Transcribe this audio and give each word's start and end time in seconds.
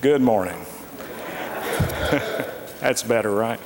Good 0.00 0.22
morning. 0.22 0.56
That's 2.80 3.02
better, 3.02 3.30
right? 3.30 3.60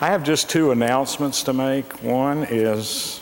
I 0.00 0.06
have 0.06 0.24
just 0.24 0.48
two 0.48 0.70
announcements 0.70 1.42
to 1.42 1.52
make. 1.52 2.02
One 2.02 2.44
is 2.44 3.20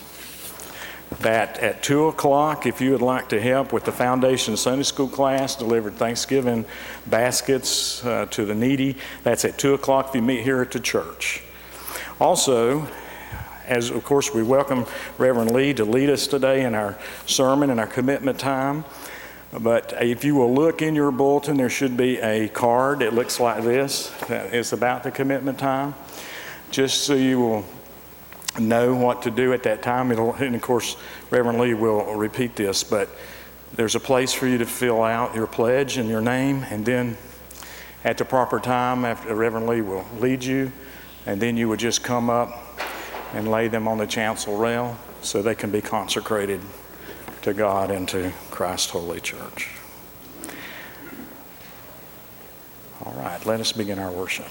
that 1.18 1.58
at 1.58 1.82
2 1.82 2.06
o'clock, 2.06 2.66
if 2.66 2.80
you 2.80 2.92
would 2.92 3.02
like 3.02 3.30
to 3.30 3.40
help 3.40 3.72
with 3.72 3.84
the 3.84 3.90
Foundation 3.90 4.56
Sunday 4.56 4.84
School 4.84 5.08
class, 5.08 5.56
delivered 5.56 5.94
Thanksgiving 5.94 6.64
baskets 7.08 8.06
uh, 8.06 8.26
to 8.30 8.44
the 8.44 8.54
needy, 8.54 8.96
that's 9.24 9.44
at 9.44 9.58
2 9.58 9.74
o'clock 9.74 10.10
if 10.10 10.14
you 10.14 10.22
meet 10.22 10.44
here 10.44 10.62
at 10.62 10.70
the 10.70 10.78
church. 10.78 11.42
Also, 12.20 12.86
as 13.66 13.90
of 13.90 14.04
course 14.04 14.32
we 14.32 14.44
welcome 14.44 14.86
Reverend 15.18 15.50
Lee 15.50 15.74
to 15.74 15.84
lead 15.84 16.08
us 16.08 16.28
today 16.28 16.62
in 16.64 16.76
our 16.76 16.96
sermon 17.26 17.70
and 17.70 17.80
our 17.80 17.88
commitment 17.88 18.38
time. 18.38 18.84
But 19.52 19.94
if 20.00 20.24
you 20.24 20.36
will 20.36 20.54
look 20.54 20.80
in 20.80 20.94
your 20.94 21.10
bulletin, 21.10 21.56
there 21.56 21.70
should 21.70 21.96
be 21.96 22.18
a 22.18 22.48
card. 22.48 23.02
It 23.02 23.14
looks 23.14 23.40
like 23.40 23.64
this. 23.64 24.08
That 24.28 24.54
is 24.54 24.72
about 24.72 25.02
the 25.02 25.10
commitment 25.10 25.58
time. 25.58 25.94
Just 26.70 27.02
so 27.02 27.14
you 27.14 27.40
will 27.40 27.64
know 28.58 28.94
what 28.94 29.22
to 29.22 29.30
do 29.30 29.52
at 29.52 29.64
that 29.64 29.82
time. 29.82 30.12
It'll, 30.12 30.34
and 30.34 30.54
of 30.54 30.62
course, 30.62 30.96
Reverend 31.30 31.60
Lee 31.60 31.74
will 31.74 32.14
repeat 32.14 32.56
this, 32.56 32.84
but 32.84 33.08
there's 33.74 33.94
a 33.94 34.00
place 34.00 34.32
for 34.32 34.46
you 34.46 34.58
to 34.58 34.66
fill 34.66 35.02
out 35.02 35.34
your 35.34 35.46
pledge 35.46 35.96
and 35.96 36.08
your 36.08 36.20
name, 36.20 36.64
and 36.70 36.84
then 36.84 37.16
at 38.04 38.18
the 38.18 38.24
proper 38.24 38.58
time, 38.58 39.04
after 39.04 39.34
Reverend 39.34 39.68
Lee 39.68 39.80
will 39.80 40.04
lead 40.18 40.42
you, 40.42 40.72
and 41.26 41.40
then 41.40 41.56
you 41.56 41.68
would 41.68 41.78
just 41.78 42.02
come 42.02 42.30
up 42.30 42.50
and 43.34 43.48
lay 43.48 43.68
them 43.68 43.86
on 43.86 43.98
the 43.98 44.06
chancel 44.06 44.56
rail 44.56 44.96
so 45.22 45.42
they 45.42 45.54
can 45.54 45.70
be 45.70 45.80
consecrated 45.80 46.60
to 47.42 47.54
God 47.54 47.90
and 47.90 48.08
to 48.08 48.32
Christ's 48.60 48.90
holy 48.90 49.20
church. 49.20 49.70
All 53.02 53.14
right, 53.14 53.40
let 53.46 53.58
us 53.58 53.72
begin 53.72 53.98
our 53.98 54.10
worship. 54.10 54.44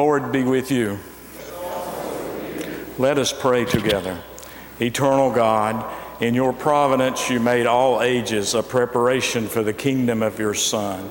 Lord 0.00 0.32
be 0.32 0.44
with 0.44 0.70
you. 0.70 0.98
Let 2.96 3.18
us 3.18 3.34
pray 3.34 3.66
together. 3.66 4.18
Eternal 4.80 5.30
God, 5.30 5.84
in 6.22 6.34
your 6.34 6.54
providence 6.54 7.28
you 7.28 7.38
made 7.38 7.66
all 7.66 8.00
ages 8.00 8.54
a 8.54 8.62
preparation 8.62 9.46
for 9.46 9.62
the 9.62 9.74
kingdom 9.74 10.22
of 10.22 10.38
your 10.38 10.54
Son. 10.54 11.10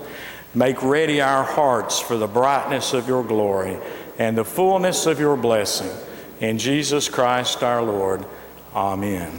Make 0.56 0.81
ready 0.81 1.21
our 1.21 1.44
hearts 1.44 2.00
for 2.00 2.18
the 2.18 2.25
brightness 2.25 2.94
of 2.94 3.07
your 3.07 3.24
glory 3.24 3.77
and 4.18 4.36
the 4.36 4.44
fullness 4.44 5.06
of 5.06 5.19
your 5.19 5.38
blessing. 5.38 5.95
In 6.39 6.57
Jesus 6.57 7.09
Christ 7.09 7.62
our 7.62 7.83
Lord. 7.83 8.25
Amen. 8.74 9.38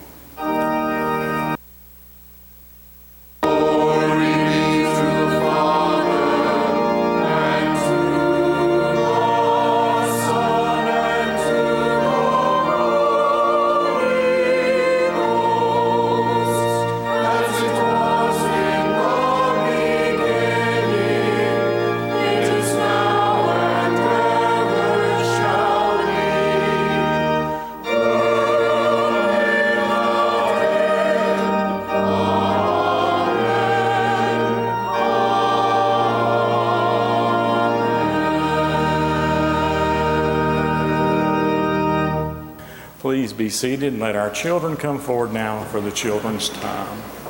Seated 43.61 43.93
and 43.93 44.01
let 44.01 44.15
our 44.15 44.31
children 44.31 44.75
come 44.75 44.97
forward 44.97 45.31
now 45.31 45.63
for 45.65 45.79
the 45.79 45.91
children's 45.91 46.49
time. 46.49 47.20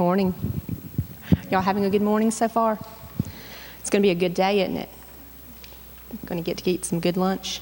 Morning. 0.00 0.32
Y'all 1.50 1.60
having 1.60 1.84
a 1.84 1.90
good 1.90 2.00
morning 2.00 2.30
so 2.30 2.48
far? 2.48 2.78
It's 3.80 3.90
going 3.90 4.00
to 4.00 4.06
be 4.06 4.08
a 4.08 4.14
good 4.14 4.32
day, 4.32 4.62
isn't 4.62 4.78
it? 4.78 4.88
Going 6.24 6.42
to 6.42 6.42
get 6.42 6.56
to 6.56 6.70
eat 6.70 6.86
some 6.86 7.00
good 7.00 7.18
lunch. 7.18 7.60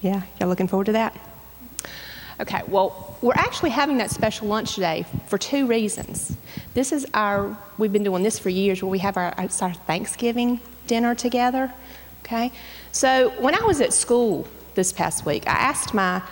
Yeah, 0.00 0.22
y'all 0.40 0.48
looking 0.48 0.68
forward 0.68 0.86
to 0.86 0.92
that? 0.92 1.14
Okay, 2.40 2.62
well, 2.66 3.18
we're 3.20 3.34
actually 3.34 3.68
having 3.68 3.98
that 3.98 4.10
special 4.10 4.48
lunch 4.48 4.74
today 4.74 5.04
for 5.26 5.36
two 5.36 5.66
reasons. 5.66 6.34
This 6.72 6.92
is 6.92 7.06
our, 7.12 7.54
we've 7.76 7.92
been 7.92 8.04
doing 8.04 8.22
this 8.22 8.38
for 8.38 8.48
years 8.48 8.82
where 8.82 8.90
we 8.90 9.00
have 9.00 9.18
our, 9.18 9.34
it's 9.36 9.60
our 9.60 9.74
Thanksgiving 9.74 10.60
dinner 10.86 11.14
together. 11.14 11.70
Okay? 12.24 12.52
So 12.90 13.34
when 13.38 13.54
I 13.54 13.62
was 13.66 13.82
at 13.82 13.92
school 13.92 14.48
this 14.76 14.94
past 14.94 15.26
week, 15.26 15.46
I 15.46 15.50
asked 15.50 15.92
my 15.92 16.22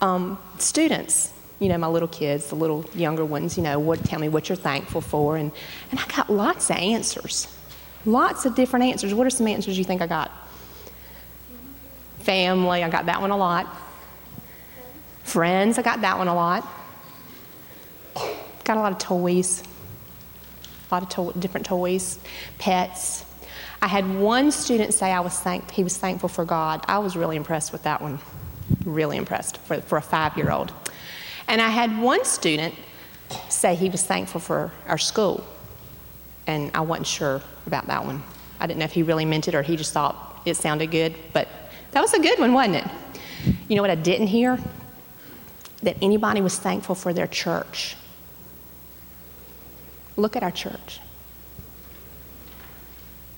um, 0.00 0.38
students, 0.56 1.34
you 1.60 1.68
know, 1.68 1.78
my 1.78 1.86
little 1.86 2.08
kids, 2.08 2.48
the 2.48 2.56
little 2.56 2.84
younger 2.94 3.24
ones, 3.24 3.56
you 3.56 3.62
know, 3.62 3.78
what, 3.78 4.02
tell 4.04 4.18
me 4.18 4.28
what 4.28 4.48
you're 4.48 4.56
thankful 4.56 5.02
for. 5.02 5.36
And, 5.36 5.52
and 5.90 6.00
I 6.00 6.06
got 6.06 6.30
lots 6.30 6.70
of 6.70 6.76
answers. 6.76 7.46
Lots 8.06 8.46
of 8.46 8.54
different 8.54 8.86
answers. 8.86 9.12
What 9.12 9.26
are 9.26 9.30
some 9.30 9.46
answers 9.46 9.76
you 9.76 9.84
think 9.84 10.00
I 10.00 10.06
got? 10.06 10.32
Family, 12.20 12.82
I 12.82 12.88
got 12.88 13.06
that 13.06 13.20
one 13.20 13.30
a 13.30 13.36
lot. 13.36 13.76
Friends, 15.22 15.78
I 15.78 15.82
got 15.82 16.00
that 16.00 16.16
one 16.16 16.28
a 16.28 16.34
lot. 16.34 16.66
Got 18.64 18.78
a 18.78 18.80
lot 18.80 18.92
of 18.92 18.98
toys. 18.98 19.62
A 20.90 20.94
lot 20.94 21.02
of 21.02 21.08
to- 21.10 21.38
different 21.38 21.66
toys. 21.66 22.18
Pets. 22.58 23.26
I 23.82 23.86
had 23.86 24.18
one 24.18 24.50
student 24.50 24.94
say 24.94 25.12
I 25.12 25.20
was 25.20 25.38
thank- 25.38 25.70
he 25.70 25.84
was 25.84 25.96
thankful 25.96 26.28
for 26.30 26.46
God. 26.46 26.84
I 26.88 26.98
was 26.98 27.16
really 27.16 27.36
impressed 27.36 27.70
with 27.70 27.82
that 27.82 28.00
one. 28.00 28.18
Really 28.84 29.18
impressed 29.18 29.58
for, 29.58 29.80
for 29.82 29.98
a 29.98 30.02
five 30.02 30.36
year 30.38 30.50
old. 30.50 30.72
And 31.50 31.60
I 31.60 31.68
had 31.68 32.00
one 32.00 32.24
student 32.24 32.76
say 33.48 33.74
he 33.74 33.90
was 33.90 34.04
thankful 34.04 34.40
for 34.40 34.70
our 34.86 34.98
school. 34.98 35.44
And 36.46 36.70
I 36.74 36.80
wasn't 36.80 37.08
sure 37.08 37.42
about 37.66 37.88
that 37.88 38.06
one. 38.06 38.22
I 38.60 38.68
didn't 38.68 38.78
know 38.78 38.84
if 38.84 38.92
he 38.92 39.02
really 39.02 39.24
meant 39.24 39.48
it 39.48 39.56
or 39.56 39.62
he 39.62 39.74
just 39.74 39.92
thought 39.92 40.42
it 40.46 40.56
sounded 40.56 40.92
good. 40.92 41.12
But 41.32 41.48
that 41.90 42.00
was 42.00 42.14
a 42.14 42.20
good 42.20 42.38
one, 42.38 42.52
wasn't 42.52 42.76
it? 42.76 42.84
You 43.68 43.74
know 43.74 43.82
what 43.82 43.90
I 43.90 43.96
didn't 43.96 44.28
hear? 44.28 44.60
That 45.82 45.96
anybody 46.00 46.40
was 46.40 46.56
thankful 46.56 46.94
for 46.94 47.12
their 47.12 47.26
church. 47.26 47.96
Look 50.16 50.36
at 50.36 50.44
our 50.44 50.52
church. 50.52 51.00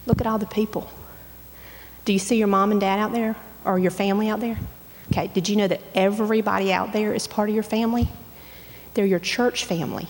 Look 0.04 0.20
at 0.20 0.26
all 0.26 0.36
the 0.36 0.46
people. 0.46 0.86
Do 2.04 2.12
you 2.12 2.18
see 2.18 2.36
your 2.36 2.48
mom 2.48 2.72
and 2.72 2.80
dad 2.80 2.98
out 2.98 3.12
there 3.12 3.36
or 3.64 3.78
your 3.78 3.90
family 3.90 4.28
out 4.28 4.40
there? 4.40 4.58
Okay, 5.10 5.28
did 5.28 5.48
you 5.48 5.56
know 5.56 5.68
that 5.68 5.80
everybody 5.94 6.72
out 6.72 6.92
there 6.92 7.12
is 7.14 7.26
part 7.26 7.48
of 7.48 7.54
your 7.54 7.64
family? 7.64 8.08
They're 8.94 9.06
your 9.06 9.18
church 9.18 9.64
family. 9.64 10.06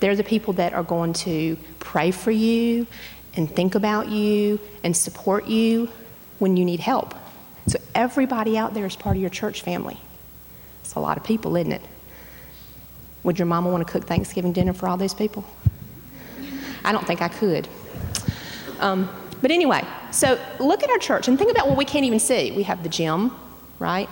They're 0.00 0.16
the 0.16 0.24
people 0.24 0.54
that 0.54 0.72
are 0.74 0.82
going 0.82 1.12
to 1.14 1.56
pray 1.78 2.10
for 2.10 2.30
you 2.30 2.86
and 3.34 3.50
think 3.50 3.74
about 3.74 4.08
you 4.08 4.60
and 4.82 4.96
support 4.96 5.46
you 5.46 5.88
when 6.38 6.56
you 6.56 6.64
need 6.64 6.80
help. 6.80 7.14
So 7.68 7.78
everybody 7.94 8.58
out 8.58 8.74
there 8.74 8.84
is 8.84 8.96
part 8.96 9.16
of 9.16 9.20
your 9.20 9.30
church 9.30 9.62
family. 9.62 9.96
It's 10.82 10.94
a 10.94 11.00
lot 11.00 11.16
of 11.16 11.24
people, 11.24 11.56
isn't 11.56 11.72
it? 11.72 11.82
Would 13.22 13.38
your 13.38 13.46
mama 13.46 13.70
want 13.70 13.86
to 13.86 13.90
cook 13.90 14.04
Thanksgiving 14.04 14.52
dinner 14.52 14.72
for 14.72 14.88
all 14.88 14.96
those 14.96 15.14
people? 15.14 15.44
I 16.84 16.90
don't 16.90 17.06
think 17.06 17.22
I 17.22 17.28
could. 17.28 17.68
Um, 18.80 19.08
but 19.42 19.50
anyway, 19.50 19.84
so 20.12 20.40
look 20.60 20.82
at 20.82 20.90
our 20.90 20.98
church 20.98 21.28
and 21.28 21.36
think 21.36 21.50
about 21.50 21.68
what 21.68 21.76
we 21.76 21.84
can't 21.84 22.04
even 22.04 22.20
see. 22.20 22.52
We 22.52 22.62
have 22.62 22.82
the 22.82 22.88
gym, 22.88 23.32
right? 23.78 24.08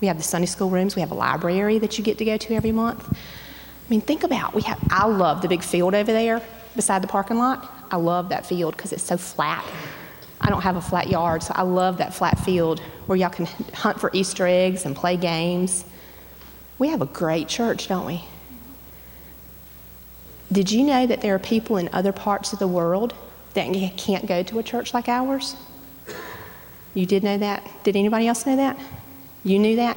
We 0.00 0.08
have 0.08 0.16
the 0.16 0.22
Sunday 0.22 0.46
school 0.46 0.70
rooms. 0.70 0.96
We 0.96 1.00
have 1.00 1.10
a 1.10 1.14
library 1.14 1.78
that 1.78 1.98
you 1.98 2.04
get 2.04 2.18
to 2.18 2.24
go 2.24 2.38
to 2.38 2.54
every 2.54 2.72
month. 2.72 3.06
I 3.12 3.90
mean, 3.90 4.00
think 4.00 4.24
about 4.24 4.54
we 4.54 4.62
have. 4.62 4.78
I 4.90 5.06
love 5.06 5.42
the 5.42 5.48
big 5.48 5.62
field 5.62 5.94
over 5.94 6.10
there 6.10 6.40
beside 6.74 7.02
the 7.02 7.08
parking 7.08 7.36
lot. 7.36 7.70
I 7.90 7.96
love 7.96 8.30
that 8.30 8.46
field 8.46 8.76
because 8.76 8.92
it's 8.92 9.02
so 9.02 9.18
flat. 9.18 9.64
I 10.40 10.48
don't 10.48 10.62
have 10.62 10.76
a 10.76 10.80
flat 10.80 11.08
yard, 11.08 11.42
so 11.42 11.52
I 11.54 11.62
love 11.62 11.98
that 11.98 12.14
flat 12.14 12.38
field 12.38 12.80
where 13.06 13.16
y'all 13.18 13.28
can 13.28 13.44
hunt 13.74 14.00
for 14.00 14.10
Easter 14.14 14.46
eggs 14.46 14.86
and 14.86 14.96
play 14.96 15.18
games. 15.18 15.84
We 16.78 16.88
have 16.88 17.02
a 17.02 17.06
great 17.06 17.48
church, 17.48 17.88
don't 17.88 18.06
we? 18.06 18.24
Did 20.50 20.72
you 20.72 20.82
know 20.82 21.06
that 21.06 21.20
there 21.20 21.34
are 21.34 21.38
people 21.38 21.76
in 21.76 21.90
other 21.92 22.12
parts 22.12 22.54
of 22.54 22.58
the 22.58 22.66
world 22.66 23.14
that 23.54 23.96
can't 23.96 24.26
go 24.26 24.42
to 24.42 24.58
a 24.58 24.62
church 24.62 24.94
like 24.94 25.08
ours? 25.08 25.56
You 26.94 27.06
did 27.06 27.22
know 27.22 27.38
that? 27.38 27.68
Did 27.84 27.96
anybody 27.96 28.26
else 28.26 28.46
know 28.46 28.56
that? 28.56 28.78
You 29.44 29.58
knew 29.58 29.76
that? 29.76 29.96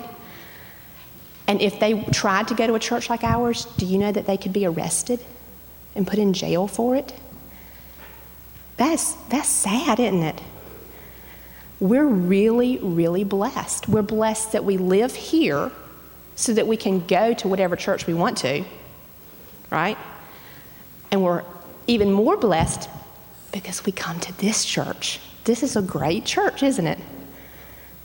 And 1.48 1.62
if 1.62 1.80
they 1.80 2.02
tried 2.06 2.48
to 2.50 2.56
go 2.56 2.68
to 2.68 2.76
a 2.76 2.80
church 2.80 3.10
like 3.10 3.24
ours, 3.24 3.66
do 3.78 3.86
you 3.86 3.98
know 3.98 4.12
that 4.12 4.26
they 4.26 4.38
could 4.38 4.54
be 4.54 4.66
arrested 4.66 5.20
and 5.96 6.08
put 6.08 6.20
in 6.20 6.34
jail 6.34 6.68
for 6.68 6.96
it? 6.96 7.14
That's, 8.78 9.14
that's 9.30 9.50
sad, 9.50 10.00
isn't 10.00 10.24
it? 10.24 10.42
We're 11.80 12.08
really, 12.08 12.78
really 12.78 13.24
blessed. 13.24 13.90
We're 13.90 14.04
blessed 14.04 14.54
that 14.54 14.64
we 14.64 14.78
live 14.78 15.14
here 15.14 15.72
so 16.36 16.54
that 16.54 16.66
we 16.66 16.78
can 16.78 17.06
go 17.06 17.34
to 17.34 17.48
whatever 17.48 17.76
church 17.76 18.08
we 18.08 18.14
want 18.14 18.38
to, 18.40 18.64
right? 19.70 19.98
And 21.12 21.24
we're 21.24 21.44
even 21.88 22.12
more 22.12 22.38
blessed 22.38 22.90
Because 23.54 23.86
we 23.86 23.94
come 23.94 24.20
to 24.20 24.38
this 24.40 24.66
church. 24.66 25.22
This 25.46 25.64
is 25.64 25.78
a 25.78 25.82
great 25.82 26.26
church, 26.26 26.64
isn't 26.64 26.86
it? 26.86 27.00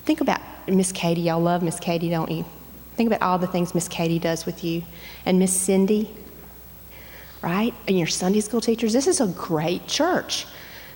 Think 0.05 0.21
about 0.21 0.41
Miss 0.69 0.93
Katie. 0.93 1.23
Y'all 1.23 1.41
love 1.41 1.63
Miss 1.63 1.81
Katie, 1.81 2.11
don't 2.11 2.31
you? 2.31 2.45
Think 2.95 3.09
about 3.09 3.23
all 3.23 3.39
the 3.39 3.47
things 3.47 3.75
Miss 3.75 3.89
Katie 3.89 4.19
does 4.21 4.47
with 4.47 4.63
you. 4.63 4.83
And 5.27 5.39
Miss 5.39 5.53
Cindy, 5.53 6.11
right? 7.43 7.75
And 7.87 7.99
your 7.99 8.07
Sunday 8.07 8.41
school 8.41 8.61
teachers. 8.61 8.93
This 8.93 9.07
is 9.07 9.21
a 9.21 9.27
great 9.27 9.87
church. 9.87 10.47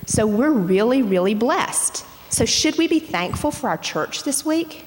So 0.05 0.25
we're 0.25 0.51
really, 0.51 1.01
really 1.01 1.33
blessed. 1.33 2.05
So, 2.29 2.45
should 2.45 2.77
we 2.79 2.87
be 2.87 2.99
thankful 2.99 3.51
for 3.51 3.69
our 3.69 3.77
church 3.77 4.23
this 4.23 4.43
week? 4.43 4.85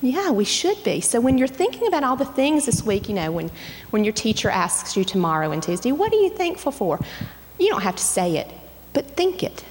Yeah, 0.00 0.30
we 0.30 0.44
should 0.44 0.82
be. 0.82 1.02
So, 1.02 1.20
when 1.20 1.36
you're 1.36 1.46
thinking 1.46 1.86
about 1.86 2.04
all 2.04 2.16
the 2.16 2.24
things 2.24 2.64
this 2.64 2.82
week, 2.82 3.06
you 3.08 3.14
know, 3.14 3.30
when, 3.30 3.50
when 3.90 4.02
your 4.02 4.14
teacher 4.14 4.48
asks 4.48 4.96
you 4.96 5.04
tomorrow 5.04 5.50
and 5.52 5.62
Tuesday, 5.62 5.92
what 5.92 6.10
are 6.10 6.16
you 6.16 6.30
thankful 6.30 6.72
for? 6.72 6.98
You 7.58 7.68
don't 7.68 7.82
have 7.82 7.96
to 7.96 8.02
say 8.02 8.38
it, 8.38 8.48
but 8.94 9.10
think 9.10 9.42
it. 9.42 9.62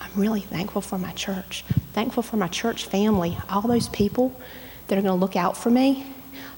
I'm 0.00 0.10
really 0.16 0.40
thankful 0.40 0.80
for 0.80 0.98
my 0.98 1.12
church, 1.12 1.64
thankful 1.92 2.22
for 2.22 2.36
my 2.36 2.48
church 2.48 2.86
family, 2.86 3.38
all 3.48 3.62
those 3.62 3.88
people 3.88 4.34
that 4.88 4.98
are 4.98 5.02
going 5.02 5.16
to 5.16 5.20
look 5.20 5.36
out 5.36 5.56
for 5.56 5.70
me, 5.70 6.06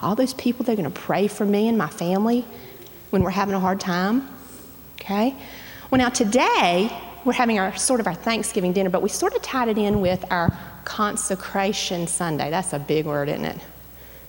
all 0.01 0.15
those 0.15 0.33
people 0.33 0.65
that 0.65 0.73
are 0.73 0.77
going 0.77 0.91
to 0.91 1.01
pray 1.01 1.27
for 1.29 1.45
me 1.45 1.69
and 1.69 1.77
my 1.77 1.89
family 1.89 2.45
when 3.11 3.23
we're 3.23 3.31
having 3.31 3.55
a 3.55 3.61
hard 3.61 3.81
time. 3.81 4.29
Okay? 5.01 5.35
Well, 5.91 5.99
now 5.99 6.09
today, 6.09 6.91
we're 7.25 7.33
having 7.33 7.59
our 7.59 7.77
sort 7.77 8.01
of 8.01 8.07
our 8.07 8.15
Thanksgiving 8.15 8.73
dinner, 8.73 8.89
but 8.89 9.03
we 9.03 9.09
sort 9.09 9.35
of 9.35 9.43
tied 9.43 9.69
it 9.69 9.77
in 9.77 10.01
with 10.01 10.25
our 10.31 10.57
consecration 10.85 12.07
Sunday. 12.07 12.51
That's 12.51 12.73
a 12.73 12.79
big 12.79 13.07
word, 13.07 13.29
isn't 13.29 13.45
it? 13.45 13.59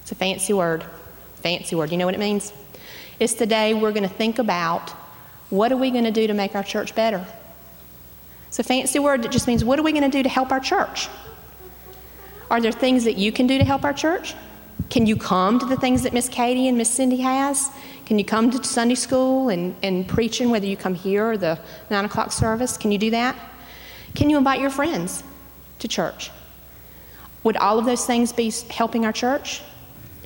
It's 0.02 0.12
a 0.12 0.16
fancy 0.16 0.54
word. 0.54 0.84
Fancy 1.36 1.76
word. 1.76 1.92
You 1.92 1.98
know 1.98 2.06
what 2.06 2.16
it 2.16 2.20
means? 2.20 2.52
It's 3.20 3.36
the 3.36 3.46
day 3.46 3.74
we're 3.74 3.92
going 3.92 4.08
to 4.08 4.10
think 4.10 4.40
about 4.40 4.94
what 5.52 5.72
are 5.72 5.78
we 5.78 5.92
going 5.92 6.06
to 6.06 6.12
do 6.12 6.26
to 6.26 6.34
make 6.34 6.56
our 6.56 6.64
church 6.64 6.96
better? 6.96 7.24
It's 8.48 8.58
a 8.58 8.64
fancy 8.64 9.00
word 9.00 9.22
that 9.24 9.32
just 9.32 9.48
means 9.48 9.64
what 9.64 9.78
are 9.78 9.84
we 9.84 9.92
going 9.92 10.04
to 10.04 10.10
do 10.10 10.24
to 10.24 10.30
help 10.30 10.52
our 10.52 10.60
church? 10.60 11.10
Are 12.50 12.60
there 12.60 12.72
things 12.72 13.04
that 13.04 13.18
you 13.18 13.32
can 13.32 13.48
do 13.48 13.58
to 13.58 13.64
help 13.64 13.84
our 13.84 13.94
church? 13.94 14.34
Can 14.90 15.06
you 15.06 15.16
come 15.16 15.60
to 15.60 15.66
the 15.66 15.78
things 15.78 16.04
that 16.04 16.12
Miss 16.12 16.28
Katie 16.28 16.68
and 16.68 16.78
Miss 16.78 16.90
Cindy 16.90 17.18
has? 17.18 17.70
Can 18.06 18.18
you 18.18 18.26
come 18.26 18.50
to 18.52 18.64
Sunday 18.64 18.96
school 18.96 19.50
and, 19.50 19.76
and 19.84 20.08
preaching, 20.08 20.50
whether 20.50 20.66
you 20.66 20.76
come 20.76 20.96
here 20.96 21.32
or 21.32 21.38
the 21.38 21.60
9 21.90 22.06
o'clock 22.06 22.32
service? 22.32 22.78
Can 22.78 22.92
you 22.92 22.98
do 22.98 23.12
that? 23.12 23.38
Can 24.16 24.30
you 24.30 24.38
invite 24.38 24.60
your 24.60 24.70
friends 24.70 25.24
to 25.80 25.88
church? 25.88 26.32
Would 27.44 27.58
all 27.58 27.80
of 27.80 27.86
those 27.86 28.06
things 28.06 28.34
be 28.34 28.52
helping 28.70 29.06
our 29.06 29.14
church? 29.14 29.62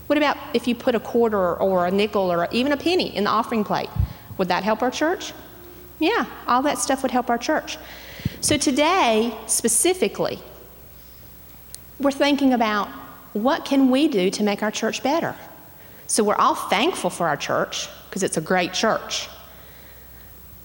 What 0.07 0.17
about 0.17 0.37
if 0.53 0.67
you 0.67 0.75
put 0.75 0.95
a 0.95 0.99
quarter 0.99 1.55
or 1.55 1.85
a 1.87 1.91
nickel 1.91 2.31
or 2.31 2.47
even 2.51 2.71
a 2.71 2.77
penny 2.77 3.15
in 3.15 3.25
the 3.25 3.29
offering 3.29 3.63
plate? 3.63 3.89
Would 4.37 4.47
that 4.49 4.63
help 4.63 4.81
our 4.81 4.91
church? 4.91 5.33
Yeah, 5.99 6.25
all 6.47 6.61
that 6.63 6.77
stuff 6.77 7.01
would 7.03 7.11
help 7.11 7.29
our 7.29 7.37
church. 7.37 7.77
So 8.41 8.57
today, 8.57 9.35
specifically, 9.47 10.39
we're 11.99 12.11
thinking 12.11 12.53
about 12.53 12.89
what 13.33 13.65
can 13.65 13.89
we 13.89 14.07
do 14.07 14.29
to 14.31 14.43
make 14.43 14.61
our 14.63 14.71
church 14.71 15.01
better? 15.03 15.35
So 16.07 16.23
we're 16.23 16.35
all 16.35 16.55
thankful 16.55 17.09
for 17.09 17.27
our 17.27 17.37
church 17.37 17.87
because 18.09 18.23
it's 18.23 18.37
a 18.37 18.41
great 18.41 18.73
church. 18.73 19.27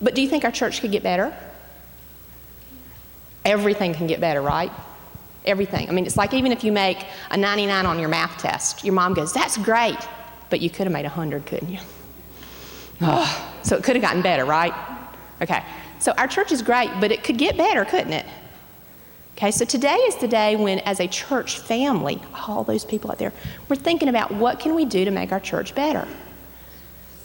But 0.00 0.14
do 0.14 0.22
you 0.22 0.28
think 0.28 0.44
our 0.44 0.50
church 0.50 0.80
could 0.80 0.92
get 0.92 1.02
better? 1.02 1.34
Everything 3.44 3.94
can 3.94 4.06
get 4.06 4.20
better, 4.20 4.42
right? 4.42 4.72
Everything. 5.44 5.88
I 5.88 5.92
mean, 5.92 6.06
it's 6.06 6.16
like 6.16 6.34
even 6.34 6.52
if 6.52 6.64
you 6.64 6.72
make 6.72 7.04
a 7.30 7.36
99 7.36 7.86
on 7.86 7.98
your 7.98 8.08
math 8.08 8.38
test, 8.38 8.84
your 8.84 8.94
mom 8.94 9.14
goes, 9.14 9.32
That's 9.32 9.56
great, 9.56 9.98
but 10.50 10.60
you 10.60 10.68
could 10.70 10.84
have 10.84 10.92
made 10.92 11.04
100, 11.04 11.46
couldn't 11.46 11.70
you? 11.70 11.78
Oh, 13.00 13.49
so 13.62 13.76
it 13.76 13.84
could 13.84 13.96
have 13.96 14.02
gotten 14.02 14.22
better, 14.22 14.44
right? 14.44 14.74
Okay. 15.42 15.62
So 16.00 16.12
our 16.16 16.26
church 16.26 16.50
is 16.50 16.62
great, 16.62 16.90
but 17.00 17.12
it 17.12 17.22
could 17.22 17.36
get 17.36 17.56
better, 17.56 17.84
couldn't 17.84 18.14
it? 18.14 18.26
Okay, 19.36 19.50
so 19.50 19.64
today 19.64 19.96
is 19.96 20.16
the 20.16 20.28
day 20.28 20.56
when, 20.56 20.80
as 20.80 21.00
a 21.00 21.06
church 21.06 21.60
family, 21.60 22.20
all 22.46 22.62
those 22.64 22.84
people 22.84 23.10
out 23.10 23.18
there, 23.18 23.32
we're 23.68 23.76
thinking 23.76 24.08
about 24.08 24.30
what 24.32 24.60
can 24.60 24.74
we 24.74 24.84
do 24.84 25.04
to 25.04 25.10
make 25.10 25.32
our 25.32 25.40
church 25.40 25.74
better. 25.74 26.06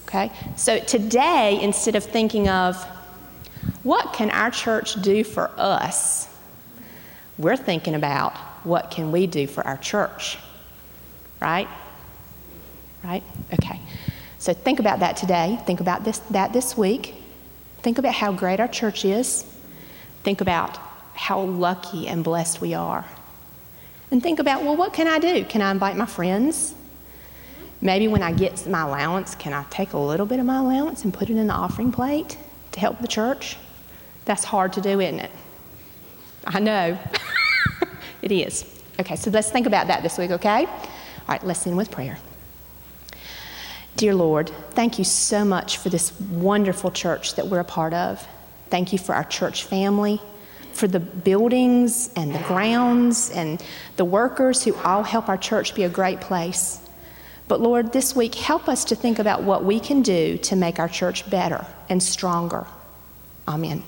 Okay, 0.07 0.31
so 0.55 0.79
today, 0.79 1.59
instead 1.61 1.95
of 1.95 2.03
thinking 2.03 2.47
of 2.47 2.81
what 3.83 4.13
can 4.13 4.29
our 4.29 4.51
church 4.51 5.01
do 5.01 5.23
for 5.23 5.51
us, 5.57 6.29
we're 7.37 7.57
thinking 7.57 7.95
about 7.95 8.33
what 8.65 8.91
can 8.91 9.11
we 9.11 9.27
do 9.27 9.45
for 9.45 9.65
our 9.67 9.77
church. 9.77 10.37
Right? 11.41 11.67
Right? 13.03 13.23
Okay. 13.53 13.81
So 14.45 14.53
think 14.53 14.79
about 14.79 14.99
that 14.99 15.17
today. 15.17 15.57
Think 15.65 15.79
about 15.79 16.03
this, 16.03 16.19
that 16.29 16.53
this 16.53 16.77
week. 16.77 17.15
Think 17.79 17.97
about 17.97 18.13
how 18.13 18.31
great 18.31 18.59
our 18.59 18.67
church 18.67 19.03
is. 19.03 19.43
Think 20.21 20.39
about 20.39 20.77
how 21.15 21.41
lucky 21.41 22.07
and 22.07 22.23
blessed 22.23 22.61
we 22.61 22.75
are. 22.75 23.05
And 24.11 24.21
think 24.21 24.37
about, 24.37 24.61
well, 24.61 24.75
what 24.75 24.93
can 24.93 25.07
I 25.07 25.17
do? 25.17 25.45
Can 25.45 25.63
I 25.63 25.71
invite 25.71 25.97
my 25.97 26.05
friends? 26.05 26.75
Maybe 27.81 28.07
when 28.07 28.21
I 28.21 28.33
get 28.33 28.67
my 28.67 28.81
allowance, 28.83 29.33
can 29.33 29.51
I 29.51 29.65
take 29.71 29.93
a 29.93 29.97
little 29.97 30.27
bit 30.27 30.39
of 30.39 30.45
my 30.45 30.59
allowance 30.59 31.05
and 31.05 31.11
put 31.11 31.31
it 31.31 31.37
in 31.37 31.47
the 31.47 31.53
offering 31.55 31.91
plate 31.91 32.37
to 32.73 32.79
help 32.79 32.99
the 32.99 33.07
church? 33.07 33.57
That's 34.25 34.43
hard 34.43 34.73
to 34.73 34.81
do, 34.81 34.99
isn't 34.99 35.21
it? 35.21 35.31
I 36.45 36.59
know. 36.59 36.99
it 38.21 38.31
is. 38.31 38.63
Okay, 38.99 39.15
so 39.15 39.31
let's 39.31 39.49
think 39.49 39.65
about 39.65 39.87
that 39.87 40.03
this 40.03 40.19
week, 40.19 40.29
okay? 40.29 40.67
All 40.67 41.29
right, 41.29 41.43
let's 41.43 41.65
end 41.65 41.77
with 41.77 41.89
prayer. 41.89 42.19
Dear 43.95 44.13
Lord, 44.13 44.49
thank 44.71 44.99
you 44.99 45.05
so 45.05 45.45
much 45.45 45.77
for 45.77 45.89
this 45.89 46.19
wonderful 46.19 46.91
church 46.91 47.35
that 47.35 47.47
we're 47.47 47.61
a 47.61 47.63
part 47.63 47.93
of. 47.93 48.25
Thank 48.69 48.91
you 48.91 48.99
for 48.99 49.15
our 49.15 49.23
church 49.23 49.63
family 49.63 50.21
for 50.75 50.87
the 50.87 50.99
buildings 50.99 52.09
and 52.15 52.35
the 52.35 52.39
grounds 52.39 53.31
and 53.31 53.63
the 53.95 54.05
workers 54.05 54.63
who 54.63 54.75
all 54.75 55.03
help 55.03 55.29
our 55.29 55.37
church 55.37 55.73
be 55.73 55.83
a 55.83 55.89
great 55.89 56.19
place. 56.19 56.81
But 57.47 57.61
Lord, 57.61 57.93
this 57.93 58.15
week, 58.15 58.35
help 58.35 58.67
us 58.67 58.85
to 58.85 58.95
think 58.95 59.19
about 59.19 59.43
what 59.43 59.63
we 59.63 59.79
can 59.79 60.01
do 60.01 60.37
to 60.39 60.55
make 60.55 60.79
our 60.79 60.89
church 60.89 61.29
better 61.29 61.65
and 61.89 62.01
stronger. 62.01 62.65
Amen. 63.47 63.83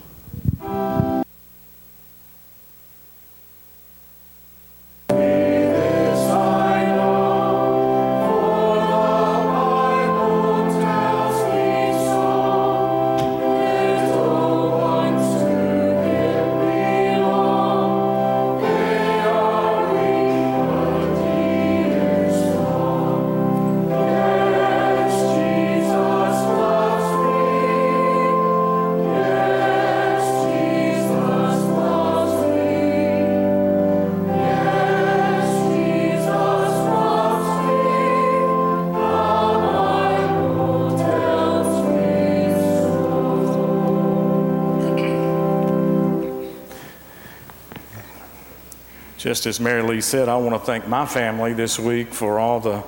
Just 49.28 49.46
as 49.46 49.60
Mary 49.60 49.82
Lee 49.82 50.00
said, 50.00 50.30
I 50.30 50.38
want 50.38 50.56
to 50.56 50.66
thank 50.66 50.88
my 50.88 51.06
family 51.06 51.52
this 51.52 51.78
week 51.78 52.14
for 52.14 52.40
all 52.40 52.62
the 52.62 52.82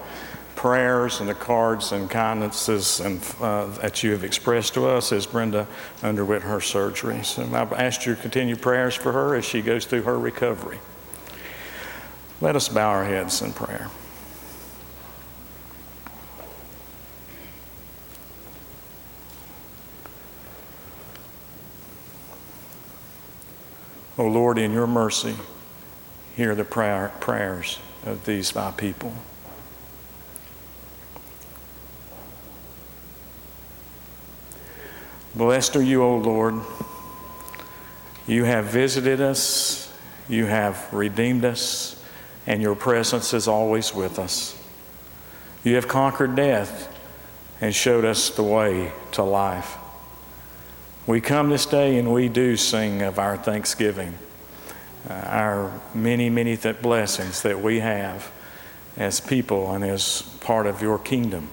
prayers 0.55 1.19
and 1.19 1.27
the 1.27 1.33
cards 1.33 1.91
and 1.91 2.09
kindnesses 2.09 3.01
and, 3.01 3.21
uh, 3.41 3.65
that 3.81 4.03
you 4.03 4.11
have 4.11 4.23
expressed 4.23 4.73
to 4.75 4.87
us 4.87 5.11
as 5.11 5.25
Brenda 5.25 5.67
underwent 6.01 6.43
her 6.43 6.61
surgery. 6.61 7.21
So 7.25 7.43
I've 7.43 7.73
asked 7.73 8.05
your 8.05 8.15
continued 8.15 8.61
prayers 8.61 8.95
for 8.95 9.11
her 9.11 9.35
as 9.35 9.43
she 9.43 9.61
goes 9.61 9.83
through 9.83 10.03
her 10.03 10.17
recovery. 10.17 10.79
Let 12.39 12.55
us 12.55 12.69
bow 12.69 12.87
our 12.87 13.03
heads 13.03 13.41
in 13.41 13.51
prayer. 13.51 13.89
O 24.17 24.23
oh 24.23 24.27
Lord, 24.29 24.57
in 24.57 24.71
your 24.71 24.87
mercy, 24.87 25.35
hear 26.39 26.55
the 26.55 26.63
prayer, 26.63 27.11
prayers 27.19 27.79
of 28.05 28.23
these 28.23 28.49
five 28.49 28.77
people. 28.77 29.11
Blessed 35.35 35.75
are 35.75 35.83
you, 35.83 36.01
O 36.01 36.15
Lord. 36.15 36.61
You 38.25 38.45
have 38.45 38.67
visited 38.67 39.19
us, 39.19 39.93
you 40.29 40.45
have 40.45 40.87
redeemed 40.93 41.43
us, 41.43 42.01
and 42.47 42.61
your 42.61 42.73
presence 42.73 43.33
is 43.33 43.49
always 43.49 43.93
with 43.93 44.17
us. 44.17 44.57
You 45.65 45.75
have 45.75 45.89
conquered 45.89 46.37
death 46.37 46.87
and 47.59 47.75
showed 47.75 48.05
us 48.05 48.29
the 48.29 48.43
way 48.43 48.93
to 49.11 49.23
life. 49.23 49.75
We 51.05 51.19
come 51.19 51.49
this 51.49 51.65
day 51.65 51.99
and 51.99 52.13
we 52.13 52.29
do 52.29 52.55
sing 52.55 53.01
of 53.01 53.19
our 53.19 53.35
thanksgiving, 53.35 54.13
our 55.09 55.71
many, 55.93 56.29
many 56.29 56.55
th- 56.55 56.81
blessings 56.81 57.41
that 57.41 57.59
we 57.61 57.79
have 57.79 58.31
as 58.97 59.19
people 59.19 59.73
and 59.73 59.83
as 59.83 60.21
part 60.41 60.67
of 60.67 60.81
your 60.81 60.99
kingdom. 60.99 61.49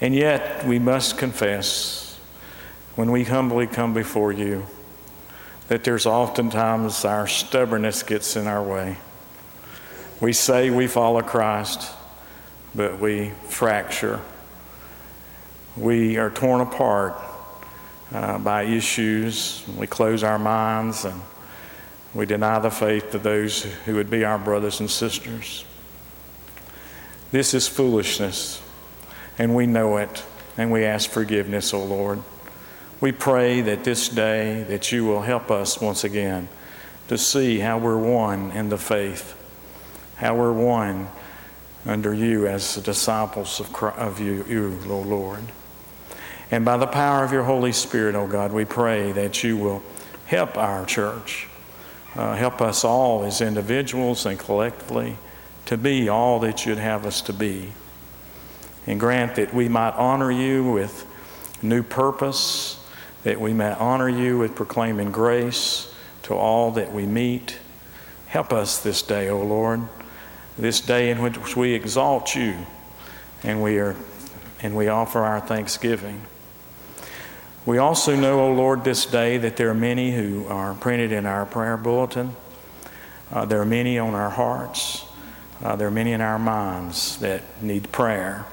And 0.00 0.14
yet, 0.14 0.66
we 0.66 0.78
must 0.78 1.18
confess 1.18 2.18
when 2.96 3.10
we 3.10 3.24
humbly 3.24 3.66
come 3.66 3.92
before 3.92 4.32
you 4.32 4.66
that 5.68 5.84
there's 5.84 6.06
oftentimes 6.06 7.04
our 7.04 7.26
stubbornness 7.26 8.02
gets 8.02 8.34
in 8.34 8.46
our 8.46 8.62
way. 8.62 8.96
We 10.20 10.32
say 10.32 10.70
we 10.70 10.86
follow 10.86 11.22
Christ, 11.22 11.92
but 12.74 12.98
we 12.98 13.30
fracture. 13.48 14.20
We 15.76 16.16
are 16.18 16.28
torn 16.28 16.60
apart 16.60 17.14
uh, 18.12 18.38
by 18.38 18.64
issues. 18.64 19.64
We 19.76 19.86
close 19.86 20.24
our 20.24 20.38
minds 20.38 21.04
and 21.04 21.20
we 22.14 22.26
deny 22.26 22.58
the 22.58 22.70
faith 22.70 23.14
of 23.14 23.22
those 23.22 23.62
who 23.62 23.94
would 23.94 24.10
be 24.10 24.24
our 24.24 24.38
brothers 24.38 24.80
and 24.80 24.90
sisters. 24.90 25.64
This 27.30 27.54
is 27.54 27.68
foolishness, 27.68 28.60
and 29.38 29.54
we 29.54 29.66
know 29.66 29.96
it, 29.98 30.24
and 30.56 30.72
we 30.72 30.84
ask 30.84 31.08
forgiveness, 31.08 31.72
O 31.72 31.84
Lord. 31.84 32.22
We 33.00 33.12
pray 33.12 33.60
that 33.62 33.84
this 33.84 34.08
day 34.08 34.64
that 34.64 34.90
you 34.92 35.04
will 35.04 35.22
help 35.22 35.50
us 35.50 35.80
once 35.80 36.04
again 36.04 36.48
to 37.08 37.16
see 37.16 37.58
how 37.58 37.78
we're 37.78 37.98
one 37.98 38.50
in 38.52 38.68
the 38.68 38.78
faith, 38.78 39.36
how 40.16 40.34
we're 40.34 40.52
one 40.52 41.08
under 41.86 42.12
you 42.12 42.46
as 42.46 42.74
the 42.74 42.80
disciples 42.82 43.58
of, 43.60 43.72
Christ, 43.72 43.98
of 43.98 44.20
you, 44.20 44.44
you, 44.48 44.78
O 44.88 45.00
Lord. 45.00 45.44
And 46.50 46.64
by 46.64 46.76
the 46.76 46.86
power 46.86 47.24
of 47.24 47.32
your 47.32 47.44
Holy 47.44 47.72
Spirit, 47.72 48.14
O 48.14 48.26
God, 48.26 48.52
we 48.52 48.64
pray 48.64 49.12
that 49.12 49.42
you 49.42 49.56
will 49.56 49.82
help 50.26 50.58
our 50.58 50.84
church, 50.84 51.48
uh, 52.16 52.34
help 52.34 52.60
us 52.60 52.84
all 52.84 53.24
as 53.24 53.40
individuals 53.40 54.26
and 54.26 54.38
collectively 54.38 55.16
to 55.66 55.76
be 55.76 56.08
all 56.08 56.40
that 56.40 56.66
you'd 56.66 56.78
have 56.78 57.06
us 57.06 57.20
to 57.22 57.32
be. 57.32 57.72
And 58.86 58.98
grant 58.98 59.36
that 59.36 59.54
we 59.54 59.68
might 59.68 59.92
honor 59.92 60.30
you 60.30 60.72
with 60.72 61.06
new 61.62 61.82
purpose, 61.82 62.84
that 63.22 63.40
we 63.40 63.52
might 63.52 63.74
honor 63.74 64.08
you 64.08 64.38
with 64.38 64.54
proclaiming 64.54 65.12
grace 65.12 65.94
to 66.22 66.34
all 66.34 66.72
that 66.72 66.92
we 66.92 67.06
meet. 67.06 67.58
Help 68.26 68.52
us 68.52 68.82
this 68.82 69.02
day, 69.02 69.28
O 69.28 69.40
Lord, 69.42 69.80
this 70.58 70.80
day 70.80 71.10
in 71.10 71.22
which 71.22 71.56
we 71.56 71.74
exalt 71.74 72.34
you 72.34 72.56
and 73.42 73.62
we 73.62 73.78
are 73.78 73.96
and 74.62 74.76
we 74.76 74.88
offer 74.88 75.20
our 75.20 75.40
thanksgiving. 75.40 76.22
We 77.70 77.78
also 77.78 78.16
know, 78.16 78.40
O 78.40 78.52
Lord, 78.52 78.82
this 78.82 79.06
day 79.06 79.38
that 79.38 79.56
there 79.56 79.70
are 79.70 79.74
many 79.74 80.10
who 80.10 80.44
are 80.48 80.74
printed 80.74 81.12
in 81.12 81.24
our 81.24 81.46
prayer 81.46 81.76
bulletin. 81.76 82.34
Uh, 83.30 83.44
there 83.44 83.60
are 83.60 83.64
many 83.64 83.96
on 83.96 84.12
our 84.12 84.28
hearts. 84.28 85.04
Uh, 85.62 85.76
there 85.76 85.86
are 85.86 85.92
many 85.92 86.10
in 86.10 86.20
our 86.20 86.36
minds 86.36 87.18
that 87.18 87.62
need 87.62 87.92
prayer. 87.92 88.44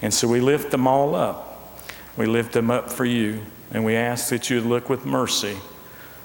And 0.00 0.14
so 0.14 0.26
we 0.26 0.40
lift 0.40 0.70
them 0.70 0.88
all 0.88 1.14
up. 1.14 1.76
We 2.16 2.24
lift 2.24 2.52
them 2.52 2.70
up 2.70 2.90
for 2.90 3.04
you. 3.04 3.42
And 3.70 3.84
we 3.84 3.96
ask 3.96 4.30
that 4.30 4.48
you 4.48 4.62
look 4.62 4.88
with 4.88 5.04
mercy 5.04 5.58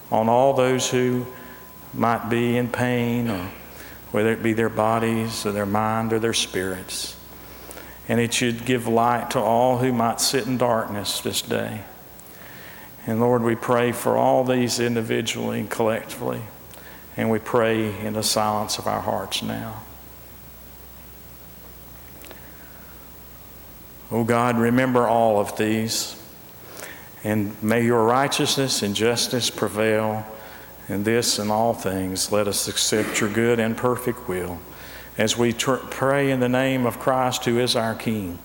on 0.09 0.29
all 0.29 0.53
those 0.53 0.89
who 0.89 1.25
might 1.93 2.29
be 2.29 2.55
in 2.55 2.69
pain, 2.69 3.29
or 3.29 3.49
whether 4.11 4.31
it 4.31 4.41
be 4.41 4.53
their 4.53 4.69
bodies 4.69 5.45
or 5.45 5.51
their 5.51 5.65
mind 5.65 6.13
or 6.13 6.19
their 6.19 6.31
spirits. 6.31 7.17
And 8.07 8.17
that 8.17 8.39
you'd 8.39 8.63
give 8.63 8.87
light 8.87 9.31
to 9.31 9.39
all 9.41 9.79
who 9.79 9.91
might 9.91 10.21
sit 10.21 10.47
in 10.47 10.57
darkness 10.57 11.19
this 11.19 11.41
day. 11.41 11.81
And 13.05 13.19
Lord, 13.19 13.43
we 13.43 13.55
pray 13.55 13.91
for 13.91 14.15
all 14.15 14.43
these 14.43 14.79
individually 14.79 15.59
and 15.59 15.69
collectively. 15.69 16.41
And 17.17 17.29
we 17.29 17.39
pray 17.39 17.99
in 17.99 18.13
the 18.13 18.23
silence 18.23 18.77
of 18.77 18.87
our 18.87 19.01
hearts 19.01 19.43
now. 19.43 19.83
Oh 24.09 24.23
God, 24.23 24.57
remember 24.57 25.07
all 25.07 25.39
of 25.39 25.57
these. 25.57 26.19
And 27.23 27.61
may 27.61 27.83
your 27.83 28.05
righteousness 28.05 28.83
and 28.83 28.95
justice 28.95 29.49
prevail 29.49 30.25
in 30.87 31.03
this 31.03 31.39
and 31.39 31.51
all 31.51 31.73
things. 31.73 32.31
Let 32.31 32.47
us 32.47 32.67
accept 32.67 33.19
your 33.19 33.29
good 33.29 33.59
and 33.59 33.75
perfect 33.75 34.27
will 34.27 34.59
as 35.17 35.37
we 35.37 35.53
tr- 35.53 35.75
pray 35.75 36.31
in 36.31 36.39
the 36.39 36.49
name 36.49 36.85
of 36.85 36.99
Christ, 36.99 37.45
who 37.45 37.59
is 37.59 37.75
our 37.75 37.95
King, 37.95 38.39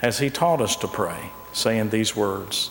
as 0.00 0.18
he 0.18 0.30
taught 0.30 0.60
us 0.60 0.76
to 0.76 0.88
pray, 0.88 1.30
saying 1.52 1.90
these 1.90 2.16
words 2.16 2.70